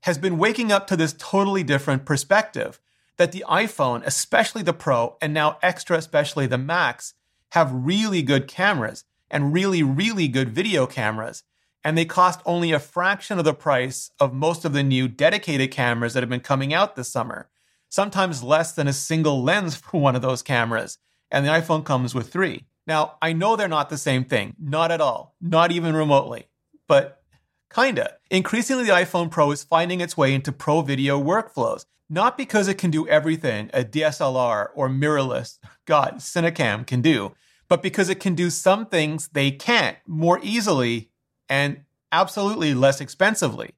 has 0.03 0.19
been 0.19 0.39
waking 0.39 0.73
up 0.73 0.87
to 0.87 0.97
this 0.97 1.15
totally 1.19 1.63
different 1.63 2.05
perspective 2.05 2.81
that 3.17 3.33
the 3.33 3.45
iPhone, 3.49 4.03
especially 4.05 4.63
the 4.63 4.73
Pro, 4.73 5.17
and 5.21 5.33
now 5.33 5.59
extra 5.63 5.97
especially 5.97 6.47
the 6.47 6.59
Max, 6.59 7.15
have 7.55 7.73
really 7.73 8.21
good 8.21 8.49
cameras 8.49 9.05
and 9.31 9.55
really, 9.55 9.81
really 9.81 10.27
good 10.27 10.49
video 10.49 10.89
cameras. 10.89 11.45
And 11.85 11.97
they 11.97 12.05
cost 12.05 12.41
only 12.45 12.73
a 12.73 12.81
fraction 12.81 13.39
of 13.39 13.45
the 13.45 13.55
price 13.55 14.11
of 14.19 14.35
most 14.35 14.65
of 14.65 14.73
the 14.73 14.83
new 14.83 15.07
dedicated 15.07 15.71
cameras 15.71 16.15
that 16.15 16.23
have 16.25 16.31
been 16.31 16.41
coming 16.41 16.75
out 16.75 16.97
this 16.97 17.13
summer. 17.13 17.49
Sometimes 17.89 18.43
less 18.43 18.73
than 18.73 18.89
a 18.89 18.93
single 18.93 19.41
lens 19.41 19.77
for 19.77 20.01
one 20.01 20.17
of 20.17 20.23
those 20.23 20.43
cameras. 20.43 20.99
And 21.31 21.47
the 21.47 21.51
iPhone 21.51 21.85
comes 21.85 22.13
with 22.13 22.33
three. 22.33 22.65
Now, 22.89 23.19
I 23.23 23.33
know 23.33 23.55
they're 23.55 23.69
not 23.69 23.89
the 23.89 23.99
same 23.99 24.25
thing. 24.25 24.57
Not 24.59 24.91
at 24.91 25.01
all. 25.01 25.37
Not 25.41 25.71
even 25.71 25.95
remotely. 25.95 26.49
But 26.89 27.23
kinda. 27.73 28.17
Increasingly, 28.33 28.85
the 28.85 28.91
iPhone 28.91 29.31
Pro 29.31 29.53
is 29.53 29.63
finding 29.63 30.01
its 30.01 30.17
way 30.17 30.35
into 30.35 30.51
pro 30.51 30.83
video 30.83 31.23
workflows. 31.23 31.87
Not 32.11 32.37
because 32.37 32.67
it 32.67 32.79
can 32.79 32.91
do 32.91 33.07
everything 33.07 33.71
a 33.73 33.85
DSLR 33.85 34.71
or 34.75 34.89
mirrorless, 34.89 35.59
God, 35.87 36.17
Cinecam 36.17 36.85
can 36.85 37.01
do, 37.01 37.33
but 37.75 37.83
because 37.83 38.09
it 38.09 38.21
can 38.21 38.37
do 38.37 38.51
some 38.51 38.87
things 38.87 39.27
they 39.33 39.51
can't 39.51 39.97
more 40.07 40.39
easily 40.45 41.11
and 41.49 41.81
absolutely 42.13 42.73
less 42.73 43.01
expensively. 43.01 43.73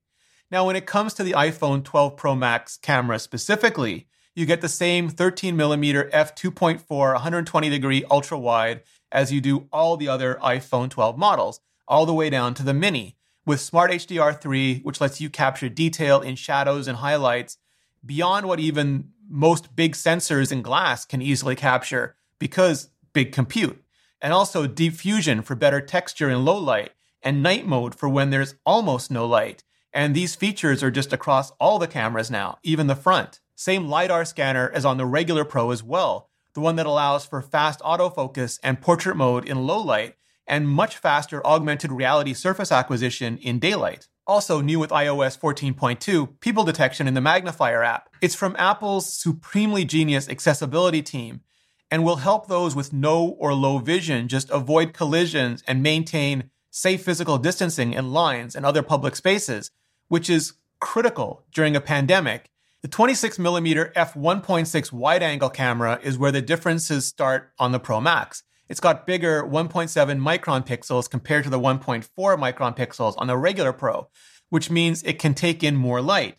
Now, 0.50 0.66
when 0.66 0.76
it 0.76 0.84
comes 0.84 1.14
to 1.14 1.24
the 1.24 1.32
iPhone 1.32 1.82
12 1.82 2.14
Pro 2.14 2.34
Max 2.34 2.76
camera 2.76 3.18
specifically, 3.18 4.06
you 4.34 4.44
get 4.44 4.60
the 4.60 4.68
same 4.68 5.10
13mm 5.10 6.10
f2.4 6.10 6.86
120 6.90 7.70
degree 7.70 8.04
ultra 8.10 8.38
wide 8.38 8.82
as 9.10 9.32
you 9.32 9.40
do 9.40 9.66
all 9.72 9.96
the 9.96 10.08
other 10.08 10.38
iPhone 10.42 10.90
12 10.90 11.16
models, 11.16 11.60
all 11.88 12.04
the 12.04 12.12
way 12.12 12.28
down 12.28 12.52
to 12.52 12.62
the 12.62 12.74
mini, 12.74 13.16
with 13.46 13.62
Smart 13.62 13.90
HDR3, 13.90 14.84
which 14.84 15.00
lets 15.00 15.22
you 15.22 15.30
capture 15.30 15.70
detail 15.70 16.20
in 16.20 16.36
shadows 16.36 16.86
and 16.86 16.98
highlights 16.98 17.56
beyond 18.04 18.44
what 18.44 18.60
even 18.60 19.12
most 19.26 19.74
big 19.74 19.94
sensors 19.94 20.52
in 20.52 20.60
glass 20.60 21.06
can 21.06 21.22
easily 21.22 21.56
capture 21.56 22.14
because 22.38 22.90
big 23.14 23.32
compute, 23.32 23.82
and 24.26 24.32
also 24.32 24.66
deep 24.66 24.92
fusion 24.92 25.40
for 25.40 25.54
better 25.54 25.80
texture 25.80 26.28
in 26.28 26.44
low 26.44 26.58
light, 26.58 26.90
and 27.22 27.44
night 27.44 27.64
mode 27.64 27.94
for 27.94 28.08
when 28.08 28.30
there's 28.30 28.56
almost 28.66 29.08
no 29.08 29.24
light. 29.24 29.62
And 29.92 30.16
these 30.16 30.34
features 30.34 30.82
are 30.82 30.90
just 30.90 31.12
across 31.12 31.52
all 31.60 31.78
the 31.78 31.86
cameras 31.86 32.28
now, 32.28 32.58
even 32.64 32.88
the 32.88 32.96
front. 32.96 33.38
Same 33.54 33.86
LiDAR 33.86 34.24
scanner 34.24 34.68
as 34.74 34.84
on 34.84 34.96
the 34.96 35.06
regular 35.06 35.44
Pro 35.44 35.70
as 35.70 35.84
well, 35.84 36.28
the 36.54 36.60
one 36.60 36.74
that 36.74 36.86
allows 36.86 37.24
for 37.24 37.40
fast 37.40 37.78
autofocus 37.82 38.58
and 38.64 38.80
portrait 38.80 39.16
mode 39.16 39.44
in 39.44 39.64
low 39.64 39.80
light, 39.80 40.16
and 40.44 40.68
much 40.68 40.96
faster 40.96 41.40
augmented 41.46 41.92
reality 41.92 42.34
surface 42.34 42.72
acquisition 42.72 43.38
in 43.38 43.60
daylight. 43.60 44.08
Also 44.26 44.60
new 44.60 44.80
with 44.80 44.90
iOS 44.90 45.38
14.2, 45.38 46.40
people 46.40 46.64
detection 46.64 47.06
in 47.06 47.14
the 47.14 47.20
Magnifier 47.20 47.84
app. 47.84 48.08
It's 48.20 48.34
from 48.34 48.56
Apple's 48.58 49.06
supremely 49.06 49.84
genius 49.84 50.28
accessibility 50.28 51.00
team 51.00 51.42
and 51.90 52.04
will 52.04 52.16
help 52.16 52.48
those 52.48 52.74
with 52.74 52.92
no 52.92 53.28
or 53.38 53.54
low 53.54 53.78
vision 53.78 54.28
just 54.28 54.50
avoid 54.50 54.92
collisions 54.92 55.62
and 55.66 55.82
maintain 55.82 56.50
safe 56.70 57.02
physical 57.02 57.38
distancing 57.38 57.92
in 57.92 58.12
lines 58.12 58.54
and 58.54 58.66
other 58.66 58.82
public 58.82 59.16
spaces, 59.16 59.70
which 60.08 60.28
is 60.28 60.54
critical 60.80 61.44
during 61.52 61.74
a 61.74 61.80
pandemic. 61.80 62.50
The 62.82 62.88
26mm 62.88 63.92
f1.6 63.94 64.92
wide 64.92 65.22
angle 65.22 65.50
camera 65.50 65.98
is 66.02 66.18
where 66.18 66.32
the 66.32 66.42
differences 66.42 67.06
start 67.06 67.52
on 67.58 67.72
the 67.72 67.80
Pro 67.80 68.00
Max. 68.00 68.42
It's 68.68 68.80
got 68.80 69.06
bigger 69.06 69.42
1.7 69.42 70.20
micron 70.20 70.66
pixels 70.66 71.08
compared 71.08 71.44
to 71.44 71.50
the 71.50 71.58
1.4 71.58 72.04
micron 72.06 72.76
pixels 72.76 73.14
on 73.16 73.26
the 73.26 73.36
regular 73.36 73.72
Pro, 73.72 74.08
which 74.50 74.70
means 74.70 75.02
it 75.02 75.18
can 75.18 75.34
take 75.34 75.62
in 75.62 75.76
more 75.76 76.00
light. 76.02 76.36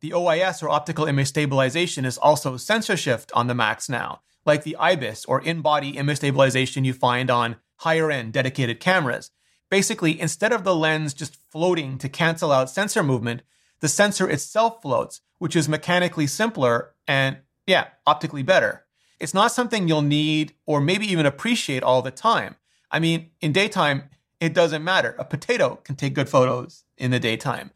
The 0.00 0.12
OIS 0.12 0.62
or 0.62 0.70
optical 0.70 1.06
image 1.06 1.28
stabilization 1.28 2.04
is 2.04 2.18
also 2.18 2.56
sensor 2.56 2.96
shift 2.96 3.32
on 3.32 3.46
the 3.48 3.54
Max 3.54 3.88
now, 3.88 4.20
like 4.44 4.62
the 4.62 4.76
IBIS 4.78 5.24
or 5.26 5.40
in 5.40 5.60
body 5.60 5.90
image 5.90 6.18
stabilization 6.18 6.84
you 6.84 6.92
find 6.92 7.30
on 7.30 7.56
higher 7.76 8.10
end 8.10 8.32
dedicated 8.32 8.80
cameras. 8.80 9.30
Basically, 9.70 10.20
instead 10.20 10.52
of 10.52 10.64
the 10.64 10.74
lens 10.74 11.14
just 11.14 11.36
floating 11.50 11.98
to 11.98 12.08
cancel 12.08 12.52
out 12.52 12.70
sensor 12.70 13.02
movement, 13.02 13.42
the 13.80 13.88
sensor 13.88 14.28
itself 14.28 14.82
floats, 14.82 15.20
which 15.38 15.56
is 15.56 15.68
mechanically 15.68 16.26
simpler 16.26 16.94
and, 17.08 17.38
yeah, 17.66 17.88
optically 18.06 18.42
better. 18.42 18.84
It's 19.18 19.34
not 19.34 19.52
something 19.52 19.88
you'll 19.88 20.02
need 20.02 20.54
or 20.66 20.80
maybe 20.80 21.10
even 21.10 21.26
appreciate 21.26 21.82
all 21.82 22.02
the 22.02 22.10
time. 22.10 22.56
I 22.90 23.00
mean, 23.00 23.30
in 23.40 23.52
daytime, 23.52 24.04
it 24.40 24.54
doesn't 24.54 24.84
matter. 24.84 25.16
A 25.18 25.24
potato 25.24 25.76
can 25.84 25.96
take 25.96 26.14
good 26.14 26.28
photos 26.28 26.84
in 26.96 27.10
the 27.10 27.20
daytime. 27.20 27.70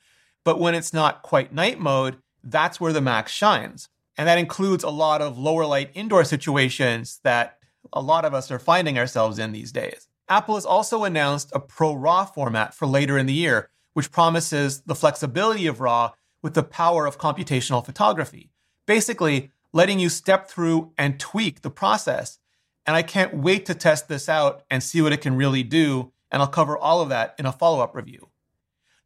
But 0.45 0.61
when 0.61 0.75
it's 0.75 0.93
not 0.93 1.23
quite 1.23 1.53
night 1.53 1.81
mode, 1.81 2.19
that's 2.43 2.81
where 2.81 2.93
the 2.93 3.01
Max 3.01 3.33
shines. 3.33 3.89
And 4.19 4.27
that 4.27 4.39
includes 4.39 4.83
a 4.83 4.91
lot 4.91 5.23
of 5.23 5.39
lower 5.39 5.65
light 5.65 5.91
indoor 5.95 6.25
situations 6.25 7.21
that 7.23 7.59
a 7.93 8.03
lot 8.03 8.25
of 8.25 8.35
us 8.35 8.51
are 8.51 8.59
finding 8.59 8.99
ourselves 8.99 9.39
in 9.39 9.53
these 9.53 9.73
days. 9.73 10.09
Apple 10.29 10.57
has 10.57 10.67
also 10.67 11.05
announced 11.05 11.51
a 11.55 11.61
Pro 11.61 11.95
RAW 11.95 12.25
format 12.25 12.75
for 12.75 12.87
later 12.87 13.17
in 13.17 13.27
the 13.27 13.33
year, 13.33 13.71
which 13.95 14.11
promises 14.11 14.83
the 14.83 14.95
flexibility 14.95 15.67
of 15.67 15.81
RAW 15.81 16.13
with 16.43 16.55
the 16.55 16.63
power 16.63 17.07
of 17.07 17.19
computational 17.19 17.85
photography. 17.85 18.51
Basically, 18.87 19.53
letting 19.73 19.99
you 19.99 20.09
step 20.09 20.49
through 20.49 20.93
and 20.99 21.21
tweak 21.21 21.63
the 21.63 21.71
process. 21.71 22.39
And 22.87 22.97
I 22.97 23.03
can't 23.03 23.35
wait 23.35 23.67
to 23.67 23.75
test 23.75 24.09
this 24.09 24.29
out 24.29 24.63
and 24.71 24.83
see 24.83 25.01
what 25.01 25.13
it 25.13 25.21
can 25.21 25.37
really 25.37 25.63
do. 25.63 26.13
And 26.31 26.43
I'll 26.43 26.49
cover 26.49 26.77
all 26.77 27.01
of 27.01 27.09
that 27.11 27.35
in 27.39 27.47
a 27.47 27.53
follow 27.53 27.81
up 27.81 27.95
review. 27.95 28.29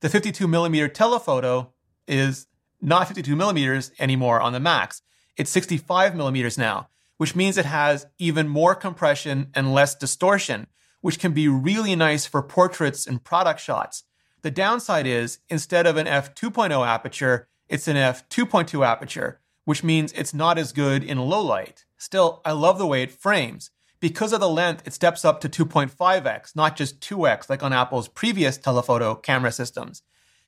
The 0.00 0.08
52 0.08 0.48
millimeter 0.48 0.88
telephoto 0.88 1.72
is 2.08 2.46
not 2.82 3.08
52 3.08 3.36
millimeters 3.36 3.92
anymore 3.98 4.40
on 4.40 4.52
the 4.52 4.60
Max. 4.60 5.02
It's 5.36 5.50
65 5.50 6.14
millimeters 6.14 6.58
now, 6.58 6.88
which 7.16 7.36
means 7.36 7.56
it 7.56 7.64
has 7.64 8.06
even 8.18 8.48
more 8.48 8.74
compression 8.74 9.48
and 9.54 9.72
less 9.72 9.94
distortion, 9.94 10.66
which 11.00 11.18
can 11.18 11.32
be 11.32 11.48
really 11.48 11.94
nice 11.96 12.26
for 12.26 12.42
portraits 12.42 13.06
and 13.06 13.22
product 13.22 13.60
shots. 13.60 14.04
The 14.42 14.50
downside 14.50 15.06
is 15.06 15.38
instead 15.48 15.86
of 15.86 15.96
an 15.96 16.06
f2.0 16.06 16.86
aperture, 16.86 17.48
it's 17.68 17.86
an 17.86 17.96
f2.2 17.96 18.84
aperture, 18.84 19.40
which 19.64 19.84
means 19.84 20.12
it's 20.12 20.34
not 20.34 20.58
as 20.58 20.72
good 20.72 21.04
in 21.04 21.18
low 21.18 21.40
light. 21.40 21.84
Still, 21.96 22.42
I 22.44 22.52
love 22.52 22.78
the 22.78 22.86
way 22.86 23.02
it 23.02 23.12
frames. 23.12 23.70
Because 24.00 24.32
of 24.32 24.40
the 24.40 24.48
length, 24.48 24.84
it 24.84 24.92
steps 24.92 25.24
up 25.24 25.40
to 25.40 25.48
2.5x, 25.48 26.56
not 26.56 26.74
just 26.74 27.00
2x 27.00 27.48
like 27.48 27.62
on 27.62 27.72
Apple's 27.72 28.08
previous 28.08 28.58
telephoto 28.58 29.14
camera 29.14 29.52
systems. 29.52 30.02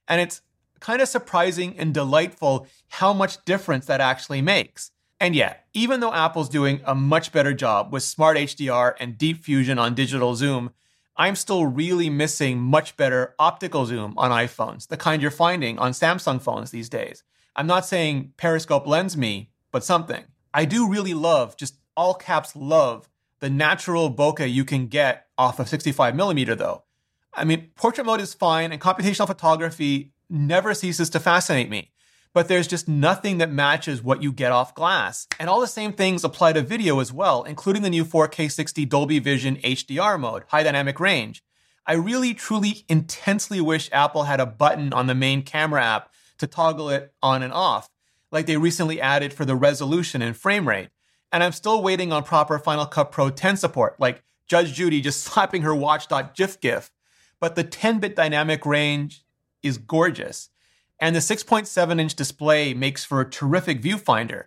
And 0.08 0.20
it's 0.20 0.42
kind 0.84 1.00
of 1.00 1.08
surprising 1.08 1.74
and 1.78 1.94
delightful 1.94 2.66
how 2.88 3.10
much 3.10 3.42
difference 3.46 3.86
that 3.86 4.02
actually 4.02 4.42
makes. 4.42 4.90
And 5.18 5.34
yet, 5.34 5.64
even 5.72 6.00
though 6.00 6.12
Apple's 6.12 6.50
doing 6.50 6.82
a 6.84 6.94
much 6.94 7.32
better 7.32 7.54
job 7.54 7.90
with 7.90 8.02
Smart 8.02 8.36
HDR 8.36 8.92
and 9.00 9.16
Deep 9.16 9.42
Fusion 9.42 9.78
on 9.78 9.94
digital 9.94 10.34
zoom, 10.34 10.72
I'm 11.16 11.36
still 11.36 11.64
really 11.64 12.10
missing 12.10 12.60
much 12.60 12.98
better 12.98 13.34
optical 13.38 13.86
zoom 13.86 14.12
on 14.18 14.30
iPhones, 14.30 14.88
the 14.88 14.98
kind 14.98 15.22
you're 15.22 15.30
finding 15.30 15.78
on 15.78 15.92
Samsung 15.92 16.42
phones 16.42 16.70
these 16.70 16.90
days. 16.90 17.22
I'm 17.56 17.66
not 17.66 17.86
saying 17.86 18.34
Periscope 18.36 18.86
lens 18.86 19.16
me, 19.16 19.48
but 19.72 19.84
something. 19.84 20.24
I 20.52 20.66
do 20.66 20.86
really 20.86 21.14
love, 21.14 21.56
just 21.56 21.76
all 21.96 22.12
caps 22.12 22.54
love, 22.54 23.08
the 23.40 23.48
natural 23.48 24.14
bokeh 24.14 24.52
you 24.52 24.66
can 24.66 24.88
get 24.88 25.28
off 25.38 25.58
of 25.58 25.66
65 25.66 26.14
millimeter 26.14 26.54
though. 26.54 26.84
I 27.32 27.44
mean, 27.44 27.70
portrait 27.74 28.04
mode 28.04 28.20
is 28.20 28.34
fine 28.34 28.70
and 28.70 28.80
computational 28.80 29.26
photography 29.26 30.12
never 30.34 30.74
ceases 30.74 31.08
to 31.10 31.20
fascinate 31.20 31.70
me. 31.70 31.92
But 32.34 32.48
there's 32.48 32.66
just 32.66 32.88
nothing 32.88 33.38
that 33.38 33.50
matches 33.50 34.02
what 34.02 34.22
you 34.22 34.32
get 34.32 34.50
off 34.50 34.74
glass. 34.74 35.28
And 35.38 35.48
all 35.48 35.60
the 35.60 35.68
same 35.68 35.92
things 35.92 36.24
apply 36.24 36.54
to 36.54 36.62
video 36.62 36.98
as 36.98 37.12
well, 37.12 37.44
including 37.44 37.82
the 37.82 37.90
new 37.90 38.04
4K 38.04 38.50
60 38.50 38.84
Dolby 38.86 39.20
Vision 39.20 39.56
HDR 39.56 40.18
mode, 40.18 40.42
high 40.48 40.64
dynamic 40.64 40.98
range. 40.98 41.44
I 41.86 41.94
really, 41.94 42.34
truly, 42.34 42.84
intensely 42.88 43.60
wish 43.60 43.88
Apple 43.92 44.24
had 44.24 44.40
a 44.40 44.46
button 44.46 44.92
on 44.92 45.06
the 45.06 45.14
main 45.14 45.42
camera 45.42 45.82
app 45.84 46.10
to 46.38 46.46
toggle 46.46 46.90
it 46.90 47.12
on 47.22 47.42
and 47.42 47.52
off, 47.52 47.88
like 48.32 48.46
they 48.46 48.56
recently 48.56 49.00
added 49.00 49.32
for 49.32 49.44
the 49.44 49.54
resolution 49.54 50.20
and 50.20 50.36
frame 50.36 50.66
rate. 50.66 50.88
And 51.30 51.42
I'm 51.42 51.52
still 51.52 51.82
waiting 51.82 52.12
on 52.12 52.24
proper 52.24 52.58
Final 52.58 52.86
Cut 52.86 53.12
Pro 53.12 53.30
10 53.30 53.56
support, 53.56 54.00
like 54.00 54.22
Judge 54.48 54.72
Judy 54.72 55.00
just 55.00 55.22
slapping 55.24 55.62
her 55.62 55.74
watch.gif 55.74 56.60
gif. 56.60 56.90
But 57.38 57.54
the 57.54 57.64
10 57.64 58.00
bit 58.00 58.16
dynamic 58.16 58.64
range 58.64 59.23
is 59.64 59.78
gorgeous. 59.78 60.50
And 61.00 61.16
the 61.16 61.20
6.7 61.20 62.00
inch 62.00 62.14
display 62.14 62.74
makes 62.74 63.04
for 63.04 63.20
a 63.20 63.28
terrific 63.28 63.82
viewfinder. 63.82 64.44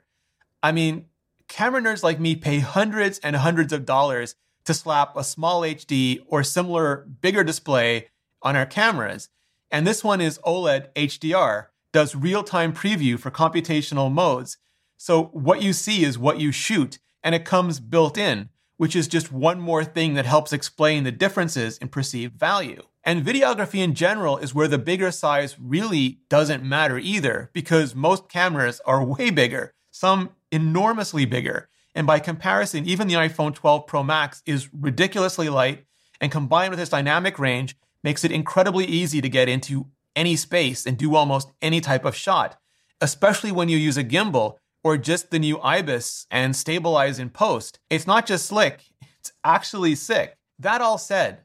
I 0.64 0.72
mean, 0.72 1.06
camera 1.48 1.82
nerds 1.82 2.04
like 2.04 2.20
me 2.20 2.36
pay 2.36 2.60
hundreds 2.60 3.20
and 3.20 3.36
hundreds 3.36 3.74
of 3.74 3.86
dollars 3.86 4.36
to 4.66 4.74
slap 4.74 5.16
a 5.16 5.22
SmallHD 5.22 6.24
or 6.28 6.44
similar 6.44 7.08
bigger 7.22 7.44
display 7.44 8.10
on 8.42 8.56
our 8.56 8.66
cameras. 8.66 9.30
And 9.72 9.86
this 9.86 10.04
one 10.04 10.22
is 10.22 10.40
OLED 10.40 10.94
HDR, 10.94 11.68
does 11.94 12.16
real 12.16 12.44
time 12.44 12.74
preview 12.74 13.20
for 13.20 13.32
computational 13.32 14.12
modes. 14.12 14.58
So 14.98 15.26
what 15.26 15.62
you 15.62 15.74
see 15.74 16.04
is 16.04 16.18
what 16.18 16.40
you 16.40 16.52
shoot, 16.52 17.00
and 17.24 17.34
it 17.34 17.46
comes 17.46 17.80
built 17.80 18.18
in, 18.18 18.50
which 18.78 18.96
is 18.96 19.08
just 19.08 19.32
one 19.32 19.60
more 19.60 19.84
thing 19.84 20.14
that 20.14 20.26
helps 20.26 20.54
explain 20.54 21.04
the 21.04 21.12
differences 21.12 21.78
in 21.78 21.88
perceived 21.88 22.38
value. 22.38 22.84
And 23.08 23.26
videography 23.26 23.82
in 23.82 23.94
general 23.94 24.38
is 24.38 24.54
where 24.54 24.68
the 24.68 24.78
bigger 24.78 25.12
size 25.12 25.56
really 25.58 26.20
doesn't 26.28 26.62
matter 26.62 26.98
either, 26.98 27.50
because 27.54 27.96
most 27.96 28.28
cameras 28.28 28.82
are 28.86 29.02
way 29.02 29.30
bigger, 29.30 29.74
some 29.92 30.32
enormously 30.52 31.24
bigger. 31.24 31.70
And 31.96 32.06
by 32.06 32.20
comparison, 32.20 32.86
even 32.86 33.08
the 33.08 33.14
iPhone 33.14 33.56
12 33.56 33.88
Pro 33.88 34.04
Max 34.04 34.44
is 34.46 34.68
ridiculously 34.74 35.48
light, 35.48 35.86
and 36.20 36.34
combined 36.34 36.72
with 36.72 36.82
its 36.82 36.90
dynamic 36.90 37.40
range, 37.40 37.78
makes 38.04 38.26
it 38.26 38.32
incredibly 38.34 38.84
easy 38.84 39.22
to 39.22 39.30
get 39.30 39.48
into 39.48 39.88
any 40.14 40.36
space 40.36 40.86
and 40.86 40.98
do 40.98 41.16
almost 41.16 41.50
any 41.62 41.80
type 41.80 42.04
of 42.04 42.14
shot, 42.14 42.60
especially 43.00 43.54
when 43.54 43.70
you 43.70 43.78
use 43.78 43.96
a 43.96 44.04
gimbal 44.04 44.58
or 44.84 44.98
just 44.98 45.32
the 45.32 45.40
new 45.40 45.58
IBIS 45.60 46.28
and 46.30 46.58
stabilize 46.58 47.20
in 47.20 47.30
post. 47.30 47.80
It's 47.90 48.06
not 48.06 48.26
just 48.26 48.48
slick, 48.48 48.82
it's 49.22 49.32
actually 49.46 49.96
sick. 49.96 50.36
That 50.60 50.82
all 50.82 50.98
said, 50.98 51.44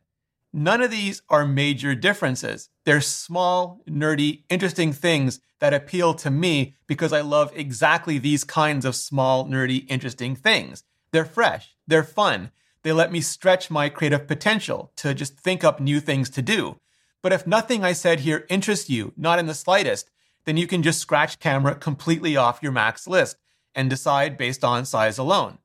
none 0.53 0.83
of 0.83 0.91
these 0.91 1.23
are 1.29 1.47
major 1.47 1.95
differences. 1.95 2.69
They're 2.85 3.01
small, 3.01 3.83
nerdy, 3.89 4.45
interesting 4.49 4.93
things 4.93 5.41
that 5.61 5.75
appeal 5.75 6.15
to 6.15 6.31
me 6.31 6.75
because 6.87 7.13
I 7.13 7.21
love 7.21 7.53
exactly 7.55 8.19
these 8.19 8.45
kinds 8.45 8.85
of 8.85 8.97
small, 8.97 9.47
nerdy, 9.47 9.87
interesting 9.89 10.35
things. 10.35 10.85
They're 11.13 11.25
fresh, 11.25 11.77
they're 11.87 12.03
fun, 12.03 12.51
they 12.83 12.93
let 12.93 13.13
me 13.13 13.21
stretch 13.21 13.71
my 13.71 13.89
creative 13.89 14.27
potential 14.27 14.93
to 14.97 15.15
just 15.15 15.39
think 15.39 15.63
up 15.63 15.81
new 15.81 16.01
things 16.01 16.29
to 16.31 16.43
do. 16.43 16.79
But 17.23 17.33
if 17.33 17.47
nothing 17.47 17.85
I 17.85 17.93
said 17.93 18.21
here 18.21 18.47
interests 18.49 18.91
you, 18.91 19.13
not 19.17 19.39
in 19.39 19.47
the 19.47 19.55
slightest, 19.55 20.11
then 20.45 20.57
you 20.57 20.67
can 20.67 20.83
just 20.83 20.99
scratch 20.99 21.39
camera 21.39 21.77
completely 21.77 22.37
off 22.37 22.63
your 22.63 22.73
max 22.73 23.07
list 23.07 23.37
and 23.75 23.89
decide 23.89 24.37
based 24.37 24.65
on 24.65 24.85
size 24.85 25.19
alone. 25.19 25.59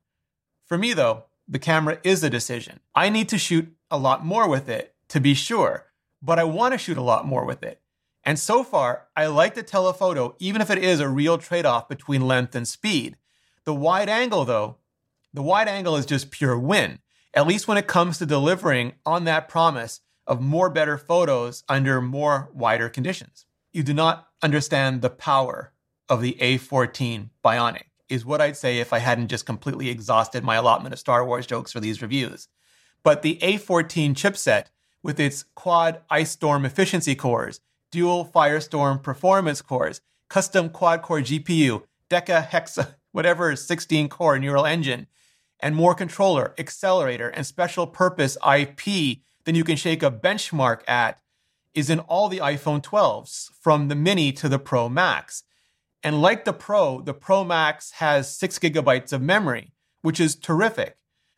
For 0.66 0.78
me, 0.78 0.94
though, 0.94 1.24
the 1.48 1.60
camera 1.60 2.00
is 2.04 2.24
a 2.24 2.30
decision. 2.30 2.80
I 2.94 3.10
need 3.10 3.30
to 3.30 3.38
shoot 3.38 3.74
a 3.90 3.98
lot 3.98 4.26
more 4.26 4.48
with 4.50 4.70
it, 4.70 4.96
to 5.10 5.20
be 5.20 5.34
sure, 5.34 5.86
but 6.22 6.40
I 6.40 6.44
want 6.44 6.74
to 6.74 6.78
shoot 6.78 6.98
a 6.98 7.02
lot 7.02 7.26
more 7.26 7.46
with 7.46 7.64
it. 7.64 7.82
And 8.24 8.38
so 8.38 8.64
far, 8.64 9.08
I 9.16 9.28
like 9.28 9.56
the 9.56 9.64
telephoto, 9.64 10.36
even 10.40 10.62
if 10.62 10.70
it 10.70 10.80
is 10.80 11.00
a 11.00 11.08
real 11.08 11.38
trade 11.38 11.66
off 11.66 11.88
between 11.88 12.28
length 12.28 12.56
and 12.56 12.68
speed. 12.68 13.16
The 13.64 13.74
wide 13.74 14.10
angle, 14.10 14.44
though, 14.44 14.78
the 15.34 15.42
wide 15.42 15.68
angle 15.68 15.96
is 15.96 16.06
just 16.06 16.32
pure 16.32 16.58
win, 16.58 17.00
at 17.34 17.48
least 17.48 17.68
when 17.68 17.78
it 17.78 17.88
comes 17.88 18.18
to 18.18 18.26
delivering 18.26 18.94
on 19.06 19.24
that 19.26 19.48
promise 19.48 20.02
of 20.26 20.42
more 20.42 20.70
better 20.70 20.98
photos 20.98 21.64
under 21.70 22.02
more 22.02 22.50
wider 22.54 22.90
conditions. 22.90 23.46
You 23.72 23.84
do 23.84 23.94
not 23.94 24.28
understand 24.42 25.02
the 25.02 25.10
power 25.10 25.72
of 26.10 26.22
the 26.22 26.38
A14 26.42 27.30
Bionic, 27.44 27.84
is 28.10 28.26
what 28.26 28.42
I'd 28.42 28.58
say 28.58 28.80
if 28.80 28.92
I 28.92 29.00
hadn't 29.00 29.30
just 29.30 29.46
completely 29.46 29.90
exhausted 29.90 30.44
my 30.44 30.56
allotment 30.56 30.94
of 30.94 31.00
Star 31.00 31.26
Wars 31.26 31.46
jokes 31.46 31.72
for 31.72 31.80
these 31.80 32.02
reviews. 32.02 32.48
But 33.04 33.22
the 33.22 33.38
A14 33.42 34.14
chipset, 34.14 34.66
with 35.04 35.20
its 35.20 35.46
quad 35.56 36.02
Ice 36.10 36.32
Storm 36.32 36.66
efficiency 36.66 37.16
cores, 37.16 37.62
dual 37.92 38.26
Firestorm 38.26 39.02
performance 39.02 39.62
cores, 39.62 40.02
custom 40.30 40.70
quad 40.70 41.02
core 41.02 41.22
GPU, 41.22 41.84
Deca 42.10 42.48
Hexa, 42.48 42.96
whatever 43.12 43.56
16 43.56 44.10
core 44.10 44.38
neural 44.38 44.66
engine, 44.66 45.08
and 45.60 45.76
more 45.76 45.96
controller, 45.96 46.54
accelerator, 46.58 47.30
and 47.30 47.46
special 47.46 47.88
purpose 47.88 48.38
IP 48.48 49.20
than 49.46 49.56
you 49.56 49.64
can 49.64 49.78
shake 49.78 50.04
a 50.04 50.12
benchmark 50.12 50.82
at 50.88 51.20
is 51.74 51.90
in 51.90 52.00
all 52.00 52.28
the 52.28 52.40
iPhone 52.40 52.82
12s, 52.82 53.52
from 53.60 53.88
the 53.88 53.96
mini 53.96 54.32
to 54.34 54.50
the 54.50 54.60
Pro 54.60 54.90
Max. 54.90 55.44
And 56.04 56.22
like 56.22 56.44
the 56.44 56.54
Pro, 56.54 57.02
the 57.02 57.14
Pro 57.14 57.44
Max 57.44 57.92
has 57.92 58.36
six 58.36 58.60
gigabytes 58.60 59.14
of 59.14 59.22
memory, 59.22 59.72
which 60.02 60.20
is 60.20 60.36
terrific 60.36 60.98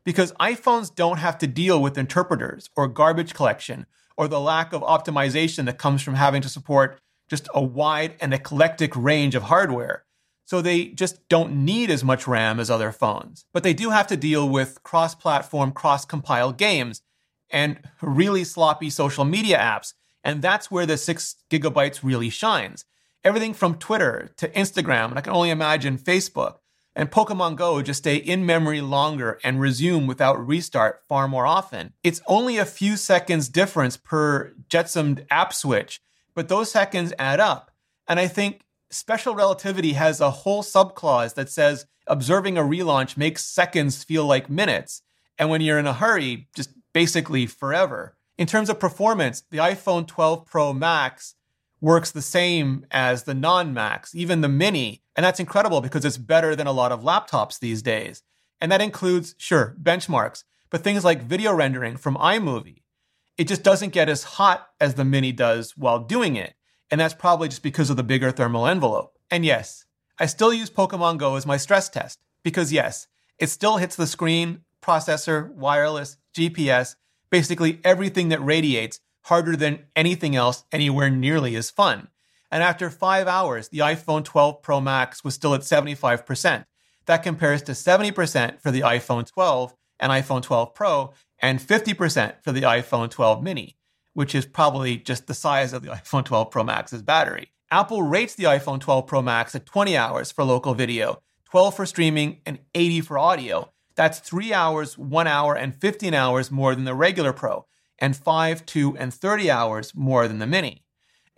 because 0.10 0.32
iPhones 0.39 0.96
don't 0.96 1.20
have 1.20 1.38
to 1.38 1.46
deal 1.46 1.80
with 1.80 1.96
interpreters 1.96 2.72
or 2.75 2.88
garbage 2.88 3.36
collection 3.36 3.86
or 4.18 4.28
the 4.28 4.39
lack 4.39 4.74
of 4.74 4.82
optimization 4.82 5.66
that 5.66 5.78
comes 5.78 6.01
from 6.01 6.16
having 6.16 6.42
to 6.42 6.50
support 6.50 7.00
just 7.30 7.48
a 7.54 7.62
wide 7.62 8.16
and 8.20 8.34
eclectic 8.34 8.96
range 8.96 9.36
of 9.36 9.44
hardware. 9.44 10.06
So 10.46 10.63
they 10.63 10.86
just 10.86 11.30
don't 11.30 11.63
need 11.63 11.92
as 11.92 12.04
much 12.04 12.25
RAM 12.25 12.60
as 12.60 12.72
other 12.72 12.92
phones. 12.92 13.46
But 13.54 13.62
they 13.62 13.75
do 13.75 13.92
have 13.92 14.08
to 14.08 14.18
deal 14.18 14.50
with 14.50 14.82
cross 14.82 15.13
platform, 15.13 15.74
cross 15.74 16.06
compile 16.06 16.54
games 16.54 17.04
and 17.51 17.78
really 18.01 18.44
sloppy 18.44 18.89
social 18.89 19.25
media 19.25 19.60
apps. 19.60 19.94
And 20.24 20.42
that's 20.42 20.72
where 20.72 20.88
the 20.88 20.98
six 20.98 21.36
gigabytes 21.51 22.00
really 22.01 22.32
shines. 22.32 22.84
Everything 23.24 23.54
from 23.54 23.75
Twitter 23.75 24.32
to 24.38 24.50
Instagram, 24.50 25.10
and 25.10 25.20
I 25.20 25.22
can 25.22 25.34
only 25.34 25.51
imagine 25.51 26.00
Facebook 26.00 26.56
and 26.96 27.12
Pokemon 27.12 27.55
Go 27.55 27.81
just 27.81 28.00
stay 28.00 28.15
in 28.15 28.46
memory 28.46 28.81
longer 28.81 29.39
and 29.43 29.62
resume 29.62 30.08
without 30.08 30.46
restart 30.46 31.01
far 31.08 31.27
more 31.27 31.46
often. 31.46 31.93
It's 32.03 32.22
only 32.27 32.58
a 32.58 32.65
few 32.65 32.98
seconds 32.98 33.50
difference 33.50 33.98
per 33.98 34.53
jetsomed 34.69 35.25
app 35.29 35.53
switch, 35.53 36.01
but 36.34 36.50
those 36.50 36.72
seconds 36.72 37.13
add 37.19 37.39
up. 37.39 37.72
And 38.08 38.19
I 38.19 38.27
think 38.27 38.62
special 38.89 39.36
relativity 39.36 39.93
has 39.93 40.19
a 40.19 40.31
whole 40.31 40.63
subclause 40.63 41.36
that 41.36 41.50
says 41.50 41.86
observing 42.08 42.58
a 42.58 42.63
relaunch 42.63 43.17
makes 43.17 43.46
seconds 43.46 44.03
feel 44.03 44.25
like 44.25 44.50
minutes. 44.50 45.01
And 45.38 45.50
when 45.50 45.62
you're 45.62 45.79
in 45.79 45.88
a 45.88 45.93
hurry, 45.93 46.48
just 46.55 46.72
basically 46.91 47.46
forever. 47.46 48.17
In 48.38 48.48
terms 48.48 48.69
of 48.69 48.79
performance, 48.79 49.43
the 49.51 49.58
iPhone 49.58 50.08
12 50.08 50.46
Pro 50.46 50.74
Max 50.74 51.36
works 51.81 52.12
the 52.12 52.22
same 52.22 52.86
as 52.91 53.24
the 53.24 53.34
non 53.34 53.74
Max, 53.74 54.15
even 54.15 54.41
the 54.41 54.50
mini. 54.50 55.01
And 55.19 55.25
that's 55.25 55.41
incredible 55.41 55.81
because 55.81 56.05
it's 56.05 56.15
better 56.15 56.55
than 56.55 56.65
a 56.65 56.71
lot 56.71 56.93
of 56.93 57.03
laptops 57.03 57.59
these 57.59 57.81
days. 57.81 58.23
And 58.61 58.71
that 58.71 58.79
includes, 58.79 59.35
sure, 59.38 59.75
benchmarks, 59.83 60.45
but 60.69 60.81
things 60.81 61.03
like 61.03 61.23
video 61.23 61.53
rendering 61.53 61.97
from 61.97 62.15
iMovie. 62.15 62.83
It 63.38 63.49
just 63.49 63.61
doesn't 63.61 63.91
get 63.91 64.07
as 64.07 64.23
hot 64.23 64.69
as 64.79 64.93
the 64.93 65.03
mini 65.03 65.33
does 65.33 65.75
while 65.75 65.99
doing 65.99 66.38
it. 66.38 66.53
And 66.89 67.01
that's 67.01 67.13
probably 67.13 67.49
just 67.49 67.63
because 67.63 67.89
of 67.89 67.97
the 67.97 68.01
bigger 68.01 68.31
thermal 68.31 68.65
envelope. 68.65 69.17
And 69.29 69.43
yes, 69.43 69.83
I 70.17 70.25
still 70.25 70.53
use 70.53 70.69
Pokemon 70.69 71.17
Go 71.17 71.35
as 71.35 71.45
my 71.45 71.57
stress 71.57 71.89
test 71.89 72.17
because 72.41 72.71
yes, 72.71 73.07
it 73.38 73.49
still 73.49 73.75
hits 73.75 73.97
the 73.97 74.07
screen, 74.07 74.61
processor, 74.81 75.53
wireless, 75.53 76.15
GPS, 76.33 76.95
basically 77.29 77.81
everything 77.83 78.29
that 78.29 78.39
radiates 78.39 79.01
harder 79.23 79.57
than 79.57 79.83
anything 79.97 80.38
else 80.38 80.63
anywhere 80.71 81.09
nearly 81.09 81.57
as 81.57 81.69
fun. 81.69 82.07
And 82.51 82.63
after 82.63 82.89
five 82.89 83.27
hours, 83.27 83.70
the 83.70 83.79
iPhone 83.79 84.24
12 84.24 84.62
Pro 84.62 84.82
Max 84.82 85.24
was 85.24 85.36
still 85.36 85.53
at 85.53 85.62
75%. 85.62 86.65
That 87.06 87.24
compares 87.24 87.62
to 87.63 87.74
70% 87.74 88.62
for 88.62 88.72
the 88.72 88.82
iPhone 88.82 89.25
12 89.25 89.74
and 90.00 90.12
iPhone 90.12 90.41
12 90.41 90.74
Pro 90.74 91.13
and 91.39 91.60
50% 91.60 92.44
for 92.44 92.51
the 92.51 92.62
iPhone 92.62 93.10
12 93.10 93.44
mini, 93.44 93.77
which 94.13 94.36
is 94.36 94.46
probably 94.46 94.98
just 94.98 95.27
the 95.27 95.34
size 95.34 95.74
of 95.74 95.82
the 95.82 95.89
iPhone 95.89 96.25
12 96.25 96.51
Pro 96.51 96.63
Max's 96.63 97.01
battery. 97.01 97.51
Apple 97.72 98.01
rates 98.01 98.34
the 98.34 98.46
iPhone 98.46 98.79
12 98.79 99.06
Pro 99.06 99.22
Max 99.22 99.53
at 99.53 99.65
20 99.65 99.96
hours 99.96 100.32
for 100.32 100.44
local 100.44 100.74
video, 100.74 101.22
12 101.51 101.75
for 101.75 101.86
streaming, 101.86 102.41
and 102.46 102.60
80 102.74 103.01
for 103.01 103.18
audio. 103.20 103.72
That's 103.96 104.20
3 104.20 104.53
hours, 104.53 104.98
1 104.98 105.27
hour, 105.27 105.56
and 105.56 105.75
15 105.75 106.13
hours 106.13 106.50
more 106.50 106.74
than 106.74 106.86
the 106.86 106.96
regular 106.96 107.34
Pro, 107.34 107.65
and 108.00 108.15
5, 108.15 108.65
2, 108.65 108.98
and 108.98 109.13
30 109.13 109.51
hours 109.51 109.94
more 109.94 110.27
than 110.27 110.39
the 110.39 110.48
Mini. 110.48 110.84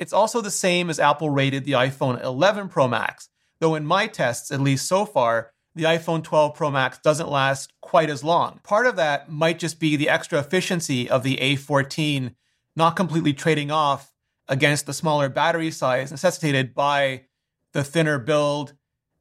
It's 0.01 0.13
also 0.13 0.41
the 0.41 0.49
same 0.49 0.89
as 0.89 0.99
Apple 0.99 1.29
rated 1.29 1.63
the 1.63 1.73
iPhone 1.73 2.23
11 2.23 2.69
Pro 2.69 2.87
Max, 2.87 3.29
though 3.59 3.75
in 3.75 3.85
my 3.85 4.07
tests, 4.07 4.49
at 4.49 4.59
least 4.59 4.87
so 4.87 5.05
far, 5.05 5.51
the 5.75 5.83
iPhone 5.83 6.23
12 6.23 6.55
Pro 6.55 6.71
Max 6.71 6.97
doesn't 6.97 7.29
last 7.29 7.71
quite 7.81 8.09
as 8.09 8.23
long. 8.23 8.59
Part 8.63 8.87
of 8.87 8.95
that 8.95 9.31
might 9.31 9.59
just 9.59 9.79
be 9.79 9.95
the 9.95 10.09
extra 10.09 10.39
efficiency 10.39 11.07
of 11.07 11.21
the 11.21 11.37
A14 11.37 12.33
not 12.75 12.95
completely 12.95 13.31
trading 13.31 13.69
off 13.69 14.11
against 14.47 14.87
the 14.87 14.93
smaller 14.93 15.29
battery 15.29 15.69
size 15.69 16.09
necessitated 16.09 16.73
by 16.73 17.25
the 17.73 17.83
thinner 17.83 18.17
build, 18.17 18.73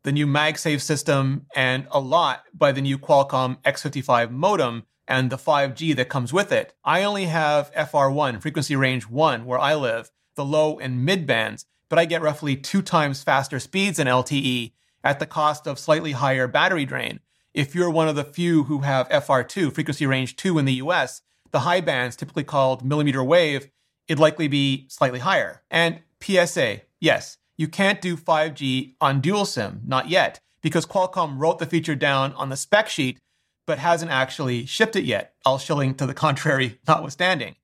the 0.03 0.13
new 0.13 0.27
MagSafe 0.27 0.81
system, 0.81 1.45
and 1.55 1.89
a 1.91 2.01
lot 2.01 2.45
by 2.55 2.73
the 2.73 2.81
new 2.81 2.97
Qualcomm 2.97 3.61
X55 3.65 4.31
modem 4.31 4.85
and 5.07 5.29
the 5.29 5.37
5G 5.37 5.95
that 5.97 6.09
comes 6.09 6.33
with 6.33 6.51
it. 6.51 6.73
I 6.83 7.03
only 7.03 7.27
have 7.27 7.71
FR1, 7.75 8.41
frequency 8.41 8.77
range 8.77 9.11
1, 9.11 9.45
where 9.45 9.59
I 9.59 9.75
live, 9.75 10.11
the 10.41 10.45
low 10.47 10.79
and 10.79 11.05
mid 11.05 11.27
bands, 11.27 11.67
but 11.91 11.99
I 11.99 12.07
get 12.07 12.23
roughly 12.23 12.57
two 12.57 12.81
times 12.81 13.23
faster 13.23 13.61
speeds 13.61 13.99
in 13.99 14.07
LTE 14.07 14.73
at 15.05 15.19
the 15.19 15.27
cost 15.27 15.67
of 15.67 15.79
slightly 15.79 16.13
higher 16.13 16.49
battery 16.49 16.87
drain. 16.87 17.21
If 17.53 17.75
you're 17.75 17.91
one 17.91 18.09
of 18.09 18.17
the 18.17 18.25
few 18.25 18.65
who 18.65 18.79
have 18.79 19.07
FR2, 19.11 19.71
frequency 19.75 20.07
range 20.07 20.37
2 20.37 20.59
in 20.59 20.65
the 20.65 20.81
US, 20.85 21.21
the 21.51 21.61
high 21.61 21.83
bands, 21.83 22.17
typically 22.17 22.45
called 22.45 22.83
millimeter 22.83 23.23
wave, 23.23 23.69
it'd 24.09 24.19
likely 24.19 24.49
be 24.49 24.87
slightly 24.89 25.19
higher. 25.19 25.63
And 25.71 26.01
PSA, 26.23 26.81
yes, 27.01 27.37
you 27.59 27.69
can't 27.69 28.01
do 28.01 28.17
5G 28.17 28.95
on 28.99 29.21
dual 29.21 29.45
SIM, 29.45 29.83
not 29.85 30.09
yet, 30.09 30.41
because 30.63 30.87
Qualcomm 30.87 31.35
wrote 31.37 31.59
the 31.59 31.67
feature 31.67 31.95
down 31.95 32.33
on 32.33 32.49
the 32.49 32.57
spec 32.57 32.89
sheet, 32.89 33.19
but 33.67 33.79
hasn't 33.79 34.11
actually 34.11 34.65
shipped 34.65 34.97
it 34.97 35.05
yet, 35.05 35.35
all 35.45 35.59
shilling 35.59 35.95
to 35.97 36.07
the 36.07 36.15
contrary 36.15 36.79
notwithstanding. 36.89 37.57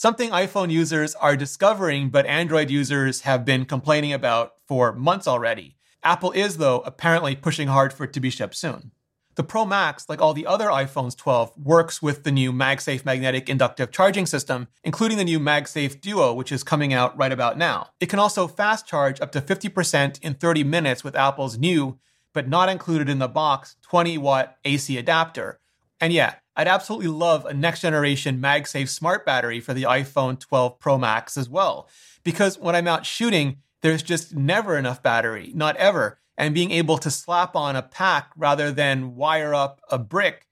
Something 0.00 0.30
iPhone 0.30 0.70
users 0.70 1.14
are 1.16 1.36
discovering, 1.36 2.08
but 2.08 2.24
Android 2.24 2.70
users 2.70 3.20
have 3.20 3.44
been 3.44 3.66
complaining 3.66 4.14
about 4.14 4.54
for 4.66 4.94
months 4.94 5.28
already. 5.28 5.76
Apple 6.02 6.32
is, 6.32 6.56
though, 6.56 6.80
apparently 6.86 7.36
pushing 7.36 7.68
hard 7.68 7.92
for 7.92 8.04
it 8.04 8.14
to 8.14 8.20
be 8.20 8.30
shipped 8.30 8.54
soon. 8.54 8.92
The 9.34 9.42
Pro 9.44 9.66
Max, 9.66 10.08
like 10.08 10.22
all 10.22 10.32
the 10.32 10.46
other 10.46 10.68
iPhones 10.68 11.14
12, 11.14 11.52
works 11.58 12.00
with 12.00 12.24
the 12.24 12.32
new 12.32 12.50
MagSafe 12.50 13.04
magnetic 13.04 13.50
inductive 13.50 13.90
charging 13.90 14.24
system, 14.24 14.68
including 14.82 15.18
the 15.18 15.24
new 15.24 15.38
MagSafe 15.38 16.00
Duo, 16.00 16.32
which 16.32 16.50
is 16.50 16.64
coming 16.64 16.94
out 16.94 17.14
right 17.18 17.30
about 17.30 17.58
now. 17.58 17.90
It 18.00 18.08
can 18.08 18.18
also 18.18 18.48
fast 18.48 18.86
charge 18.86 19.20
up 19.20 19.32
to 19.32 19.42
50% 19.42 20.18
in 20.22 20.32
30 20.32 20.64
minutes 20.64 21.04
with 21.04 21.14
Apple's 21.14 21.58
new, 21.58 21.98
but 22.32 22.48
not 22.48 22.70
included 22.70 23.10
in 23.10 23.18
the 23.18 23.28
box, 23.28 23.76
20 23.82 24.16
watt 24.16 24.56
AC 24.64 24.96
adapter. 24.96 25.60
And 26.00 26.10
yeah, 26.10 26.36
I'd 26.60 26.68
absolutely 26.68 27.08
love 27.08 27.46
a 27.46 27.54
next 27.54 27.80
generation 27.80 28.38
MagSafe 28.38 28.90
smart 28.90 29.24
battery 29.24 29.60
for 29.60 29.72
the 29.72 29.84
iPhone 29.84 30.38
12 30.38 30.78
Pro 30.78 30.98
Max 30.98 31.38
as 31.38 31.48
well. 31.48 31.88
Because 32.22 32.58
when 32.58 32.76
I'm 32.76 32.86
out 32.86 33.06
shooting, 33.06 33.62
there's 33.80 34.02
just 34.02 34.36
never 34.36 34.76
enough 34.76 35.02
battery, 35.02 35.52
not 35.54 35.76
ever. 35.76 36.18
And 36.36 36.54
being 36.54 36.70
able 36.70 36.98
to 36.98 37.10
slap 37.10 37.56
on 37.56 37.76
a 37.76 37.82
pack 37.82 38.32
rather 38.36 38.70
than 38.72 39.16
wire 39.16 39.54
up 39.54 39.80
a 39.90 39.98
brick 39.98 40.48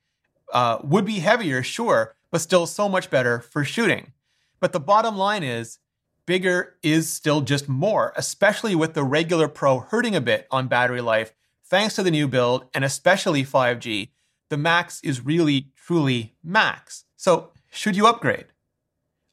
uh, 0.51 0.79
would 0.83 1.05
be 1.05 1.19
heavier, 1.19 1.63
sure, 1.63 2.17
but 2.31 2.41
still 2.41 2.65
so 2.65 2.89
much 2.89 3.11
better 3.11 3.41
for 3.41 3.63
shooting. 3.63 4.15
But 4.61 4.73
the 4.73 4.81
bottom 4.81 5.15
line 5.15 5.43
is, 5.43 5.79
bigger 6.25 6.77
is 6.83 7.13
still 7.13 7.43
just 7.43 7.69
more, 7.69 8.15
especially 8.17 8.75
with 8.75 8.95
the 8.95 9.05
regular 9.05 9.47
Pro 9.47 9.81
hurting 9.81 10.17
a 10.17 10.23
bit 10.23 10.47
on 10.51 10.69
battery 10.69 11.03
life, 11.03 11.35
thanks 11.67 11.97
to 11.97 12.03
the 12.03 12.11
new 12.11 12.27
build 12.27 12.65
and 12.73 12.83
especially 12.83 13.45
5G. 13.45 14.09
The 14.51 14.57
Max 14.57 15.01
is 15.03 15.25
really, 15.25 15.73
truly 15.77 16.35
Max. 16.43 17.05
So, 17.17 17.53
should 17.71 17.97
you 17.97 18.07
upgrade? 18.07 18.47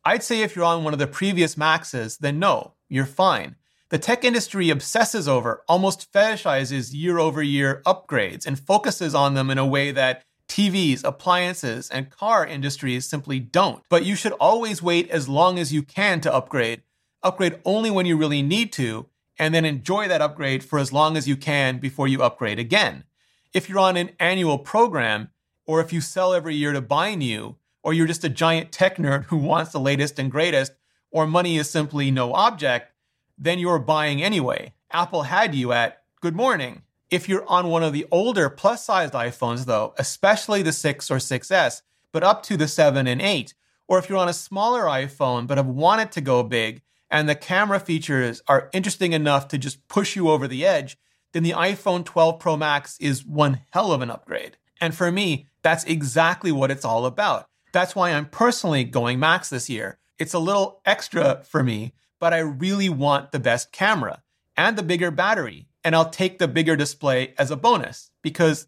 I'd 0.04 0.24
say 0.24 0.42
if 0.42 0.56
you're 0.56 0.66
on 0.66 0.84
one 0.84 0.94
of 0.94 1.00
the 1.00 1.08
previous 1.08 1.58
Maxes, 1.58 2.18
then 2.18 2.38
no, 2.38 2.74
you're 2.90 3.06
fine. 3.06 3.56
The 3.90 3.98
tech 3.98 4.24
industry 4.26 4.70
obsesses 4.70 5.28
over, 5.28 5.64
almost 5.70 6.12
fetishizes 6.12 6.94
year 6.94 7.18
over 7.18 7.42
year 7.42 7.82
upgrades 7.86 8.46
and 8.46 8.60
focuses 8.60 9.16
on 9.16 9.36
them 9.36 9.50
in 9.50 9.58
a 9.58 9.66
way 9.66 9.92
that 9.92 10.24
TVs, 10.48 11.04
appliances, 11.04 11.90
and 11.90 12.10
car 12.10 12.46
industries 12.46 13.06
simply 13.06 13.40
don't. 13.40 13.84
But 13.90 14.06
you 14.06 14.16
should 14.16 14.34
always 14.34 14.82
wait 14.82 15.10
as 15.10 15.30
long 15.30 15.58
as 15.60 15.74
you 15.74 15.82
can 15.82 16.22
to 16.22 16.34
upgrade. 16.34 16.82
Upgrade 17.24 17.60
only 17.66 17.90
when 17.90 18.06
you 18.06 18.18
really 18.18 18.42
need 18.42 18.72
to, 18.74 19.08
and 19.40 19.54
then 19.54 19.66
enjoy 19.66 20.08
that 20.08 20.22
upgrade 20.22 20.64
for 20.64 20.80
as 20.80 20.94
long 20.94 21.18
as 21.18 21.28
you 21.28 21.36
can 21.36 21.80
before 21.80 22.08
you 22.08 22.22
upgrade 22.22 22.60
again. 22.60 23.04
If 23.56 23.70
you're 23.70 23.80
on 23.80 23.96
an 23.96 24.10
annual 24.20 24.58
program, 24.58 25.30
or 25.66 25.80
if 25.80 25.94
you 25.94 26.02
sell 26.02 26.34
every 26.34 26.56
year 26.56 26.74
to 26.74 26.82
buy 26.82 27.16
new, 27.16 27.56
or 27.84 27.94
you're 27.94 28.06
just 28.06 28.26
a 28.26 28.30
giant 28.30 28.74
tech 28.74 28.98
nerd 28.98 29.28
who 29.28 29.38
wants 29.38 29.72
the 29.72 29.80
latest 29.80 30.20
and 30.20 30.30
greatest, 30.30 30.74
or 31.10 31.26
money 31.26 31.56
is 31.56 31.70
simply 31.70 32.12
no 32.12 32.34
object, 32.34 32.92
then 33.38 33.58
you're 33.58 33.80
buying 33.80 34.22
anyway. 34.22 34.74
Apple 34.92 35.22
had 35.22 35.56
you 35.56 35.72
at 35.72 36.02
good 36.20 36.36
morning. 36.36 36.82
If 37.10 37.30
you're 37.30 37.48
on 37.48 37.70
one 37.70 37.82
of 37.82 37.94
the 37.94 38.06
older 38.12 38.50
plus 38.50 38.84
sized 38.84 39.14
iPhones, 39.14 39.64
though, 39.64 39.94
especially 39.98 40.62
the 40.62 40.74
6 40.74 41.10
or 41.10 41.20
6S, 41.20 41.82
but 42.12 42.24
up 42.24 42.44
to 42.44 42.58
the 42.58 42.68
7 42.68 43.08
and 43.08 43.22
8, 43.22 43.54
or 43.88 44.00
if 44.00 44.10
you're 44.10 44.18
on 44.18 44.28
a 44.28 44.34
smaller 44.34 44.82
iPhone 44.82 45.48
but 45.48 45.58
have 45.58 45.66
wanted 45.66 46.12
to 46.12 46.20
go 46.20 46.44
big 46.44 46.82
and 47.10 47.30
the 47.30 47.36
camera 47.36 47.80
features 47.80 48.42
are 48.50 48.70
interesting 48.74 49.14
enough 49.14 49.48
to 49.48 49.58
just 49.58 49.88
push 49.88 50.18
you 50.18 50.30
over 50.30 50.46
the 50.46 50.66
edge, 50.66 50.98
then 51.36 51.44
the 51.44 51.52
iPhone 51.52 52.04
12 52.04 52.40
Pro 52.40 52.58
Max 52.58 52.98
is 53.00 53.24
one 53.24 53.60
hell 53.70 53.92
of 53.92 54.02
an 54.02 54.10
upgrade. 54.10 54.58
And 54.82 54.96
for 54.96 55.12
me, 55.12 55.46
that's 55.62 55.84
exactly 55.84 56.52
what 56.52 56.72
it's 56.72 56.86
all 56.86 57.06
about. 57.06 57.46
That's 57.74 57.96
why 57.96 58.12
I'm 58.12 58.26
personally 58.26 58.86
going 58.86 59.20
Max 59.20 59.50
this 59.50 59.70
year. 59.70 60.00
It's 60.18 60.34
a 60.34 60.40
little 60.40 60.82
extra 60.86 61.44
for 61.44 61.62
me 61.62 61.94
but 62.20 62.34
I 62.34 62.40
really 62.40 62.90
want 62.90 63.32
the 63.32 63.40
best 63.40 63.72
camera 63.72 64.24
and 64.58 64.78
the 64.78 64.84
bigger 64.84 65.12
battery. 65.12 65.68
And 65.84 65.96
I'll 65.96 66.10
take 66.10 66.40
the 66.40 66.48
bigger 66.48 66.76
display 66.76 67.34
as 67.38 67.52
a 67.52 67.56
bonus 67.56 68.10
because 68.24 68.66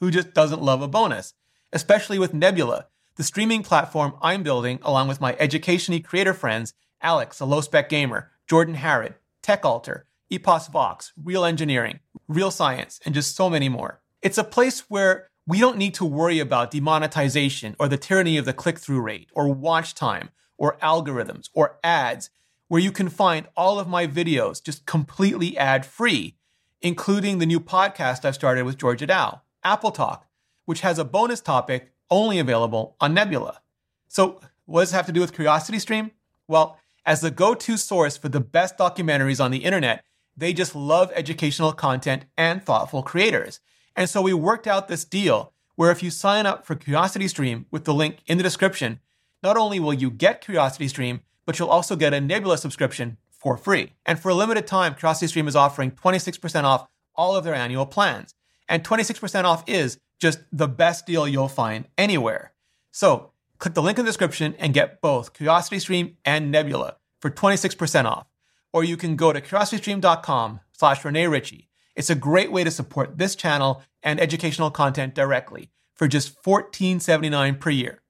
who 0.00 0.10
just 0.10 0.34
doesn't 0.34 0.60
love 0.60 0.82
a 0.82 0.88
bonus? 0.88 1.32
Especially 1.72 2.18
with 2.18 2.34
Nebula, 2.34 2.88
the 3.16 3.22
streaming 3.22 3.62
platform 3.62 4.14
I'm 4.20 4.42
building 4.42 4.78
along 4.82 5.08
with 5.08 5.20
my 5.20 5.34
education 5.38 5.98
creator 6.02 6.34
friends, 6.34 6.74
Alex, 7.00 7.40
a 7.40 7.46
low 7.46 7.62
spec 7.62 7.88
gamer, 7.88 8.30
Jordan 8.46 8.74
Harrod, 8.74 9.14
TechAltar, 9.42 10.02
EposVox, 10.30 11.12
Real 11.22 11.44
Engineering, 11.44 12.00
Real 12.28 12.50
Science, 12.50 13.00
and 13.04 13.14
just 13.14 13.36
so 13.36 13.50
many 13.50 13.68
more. 13.68 14.00
It's 14.22 14.38
a 14.38 14.44
place 14.44 14.80
where 14.88 15.30
we 15.46 15.58
don't 15.58 15.78
need 15.78 15.94
to 15.94 16.04
worry 16.04 16.38
about 16.38 16.70
demonetization 16.70 17.74
or 17.78 17.88
the 17.88 17.96
tyranny 17.96 18.36
of 18.36 18.44
the 18.44 18.52
click 18.52 18.78
through 18.78 19.00
rate 19.00 19.30
or 19.34 19.52
watch 19.52 19.94
time 19.94 20.30
or 20.56 20.76
algorithms 20.78 21.48
or 21.54 21.78
ads 21.82 22.30
where 22.68 22.80
you 22.80 22.92
can 22.92 23.08
find 23.08 23.48
all 23.56 23.80
of 23.80 23.88
my 23.88 24.06
videos 24.06 24.62
just 24.62 24.86
completely 24.86 25.58
ad 25.58 25.84
free, 25.84 26.36
including 26.80 27.38
the 27.38 27.46
new 27.46 27.58
podcast 27.58 28.24
I've 28.24 28.36
started 28.36 28.64
with 28.64 28.78
Georgia 28.78 29.06
Dow, 29.06 29.40
Apple 29.64 29.90
Talk, 29.90 30.28
which 30.66 30.82
has 30.82 30.98
a 30.98 31.04
bonus 31.04 31.40
topic 31.40 31.92
only 32.10 32.38
available 32.38 32.94
on 33.00 33.12
Nebula. 33.12 33.60
So, 34.06 34.40
what 34.66 34.82
does 34.82 34.92
it 34.92 34.96
have 34.96 35.06
to 35.06 35.12
do 35.12 35.20
with 35.20 35.34
CuriosityStream? 35.34 36.12
Well, 36.46 36.78
as 37.04 37.22
the 37.22 37.30
go 37.32 37.54
to 37.54 37.76
source 37.76 38.16
for 38.16 38.28
the 38.28 38.38
best 38.38 38.78
documentaries 38.78 39.42
on 39.42 39.50
the 39.50 39.64
internet, 39.64 40.04
They 40.36 40.52
just 40.52 40.74
love 40.74 41.12
educational 41.14 41.72
content 41.72 42.24
and 42.36 42.64
thoughtful 42.64 43.02
creators. 43.02 43.60
And 43.96 44.08
so 44.08 44.22
we 44.22 44.32
worked 44.32 44.66
out 44.66 44.88
this 44.88 45.04
deal 45.04 45.52
where 45.76 45.90
if 45.90 46.02
you 46.02 46.10
sign 46.10 46.46
up 46.46 46.66
for 46.66 46.74
CuriosityStream 46.74 47.64
with 47.70 47.84
the 47.84 47.94
link 47.94 48.18
in 48.26 48.36
the 48.36 48.42
description, 48.42 49.00
not 49.42 49.56
only 49.56 49.80
will 49.80 49.94
you 49.94 50.10
get 50.10 50.42
CuriosityStream, 50.42 51.20
but 51.46 51.58
you'll 51.58 51.68
also 51.68 51.96
get 51.96 52.14
a 52.14 52.20
Nebula 52.20 52.58
subscription 52.58 53.16
for 53.30 53.56
free. 53.56 53.94
And 54.04 54.18
for 54.18 54.28
a 54.28 54.34
limited 54.34 54.66
time, 54.66 54.94
CuriosityStream 54.94 55.48
is 55.48 55.56
offering 55.56 55.92
26% 55.92 56.64
off 56.64 56.86
all 57.14 57.34
of 57.34 57.44
their 57.44 57.54
annual 57.54 57.86
plans. 57.86 58.34
And 58.68 58.84
26% 58.84 59.44
off 59.44 59.64
is 59.66 59.98
just 60.20 60.40
the 60.52 60.68
best 60.68 61.06
deal 61.06 61.26
you'll 61.26 61.48
find 61.48 61.86
anywhere. 61.96 62.52
So 62.92 63.32
click 63.58 63.74
the 63.74 63.82
link 63.82 63.98
in 63.98 64.04
the 64.04 64.08
description 64.10 64.54
and 64.58 64.74
get 64.74 65.00
both 65.00 65.32
CuriosityStream 65.32 66.14
and 66.24 66.50
Nebula 66.50 66.96
for 67.20 67.30
26% 67.30 68.04
off. 68.04 68.26
Or 68.72 68.84
you 68.84 68.96
can 68.96 69.16
go 69.16 69.32
to 69.32 69.40
curiositystream.com 69.40 70.60
slash 70.72 71.04
Rene 71.04 71.26
Ritchie. 71.26 71.68
It's 71.96 72.10
a 72.10 72.14
great 72.14 72.52
way 72.52 72.64
to 72.64 72.70
support 72.70 73.18
this 73.18 73.34
channel 73.34 73.82
and 74.02 74.20
educational 74.20 74.70
content 74.70 75.14
directly 75.14 75.70
for 75.94 76.08
just 76.08 76.42
$14.79 76.42 77.60
per 77.60 77.70
year. 77.70 78.02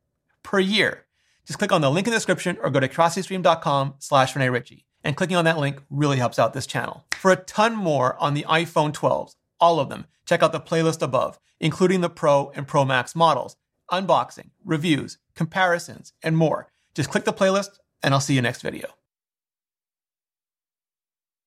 Per 0.42 0.60
year. 0.60 1.06
Just 1.46 1.58
click 1.58 1.72
on 1.72 1.80
the 1.80 1.90
link 1.90 2.06
in 2.06 2.12
the 2.12 2.16
description 2.16 2.56
or 2.62 2.70
go 2.70 2.80
to 2.80 2.88
curiositystream.com 2.88 3.94
slash 3.98 4.36
Rene 4.36 4.48
Ritchie. 4.50 4.86
And 5.02 5.16
clicking 5.16 5.36
on 5.36 5.46
that 5.46 5.58
link 5.58 5.82
really 5.88 6.18
helps 6.18 6.38
out 6.38 6.52
this 6.52 6.66
channel. 6.66 7.06
For 7.12 7.30
a 7.30 7.36
ton 7.36 7.74
more 7.74 8.16
on 8.20 8.34
the 8.34 8.44
iPhone 8.48 8.92
12s, 8.92 9.34
all 9.58 9.80
of 9.80 9.88
them, 9.88 10.06
check 10.26 10.42
out 10.42 10.52
the 10.52 10.60
playlist 10.60 11.02
above, 11.02 11.40
including 11.58 12.00
the 12.00 12.10
Pro 12.10 12.52
and 12.54 12.68
Pro 12.68 12.84
Max 12.84 13.16
models, 13.16 13.56
unboxing, 13.90 14.50
reviews, 14.64 15.18
comparisons, 15.34 16.12
and 16.22 16.36
more. 16.36 16.68
Just 16.94 17.10
click 17.10 17.24
the 17.24 17.32
playlist, 17.32 17.78
and 18.02 18.14
I'll 18.14 18.20
see 18.20 18.34
you 18.34 18.42
next 18.42 18.62
video. 18.62 18.99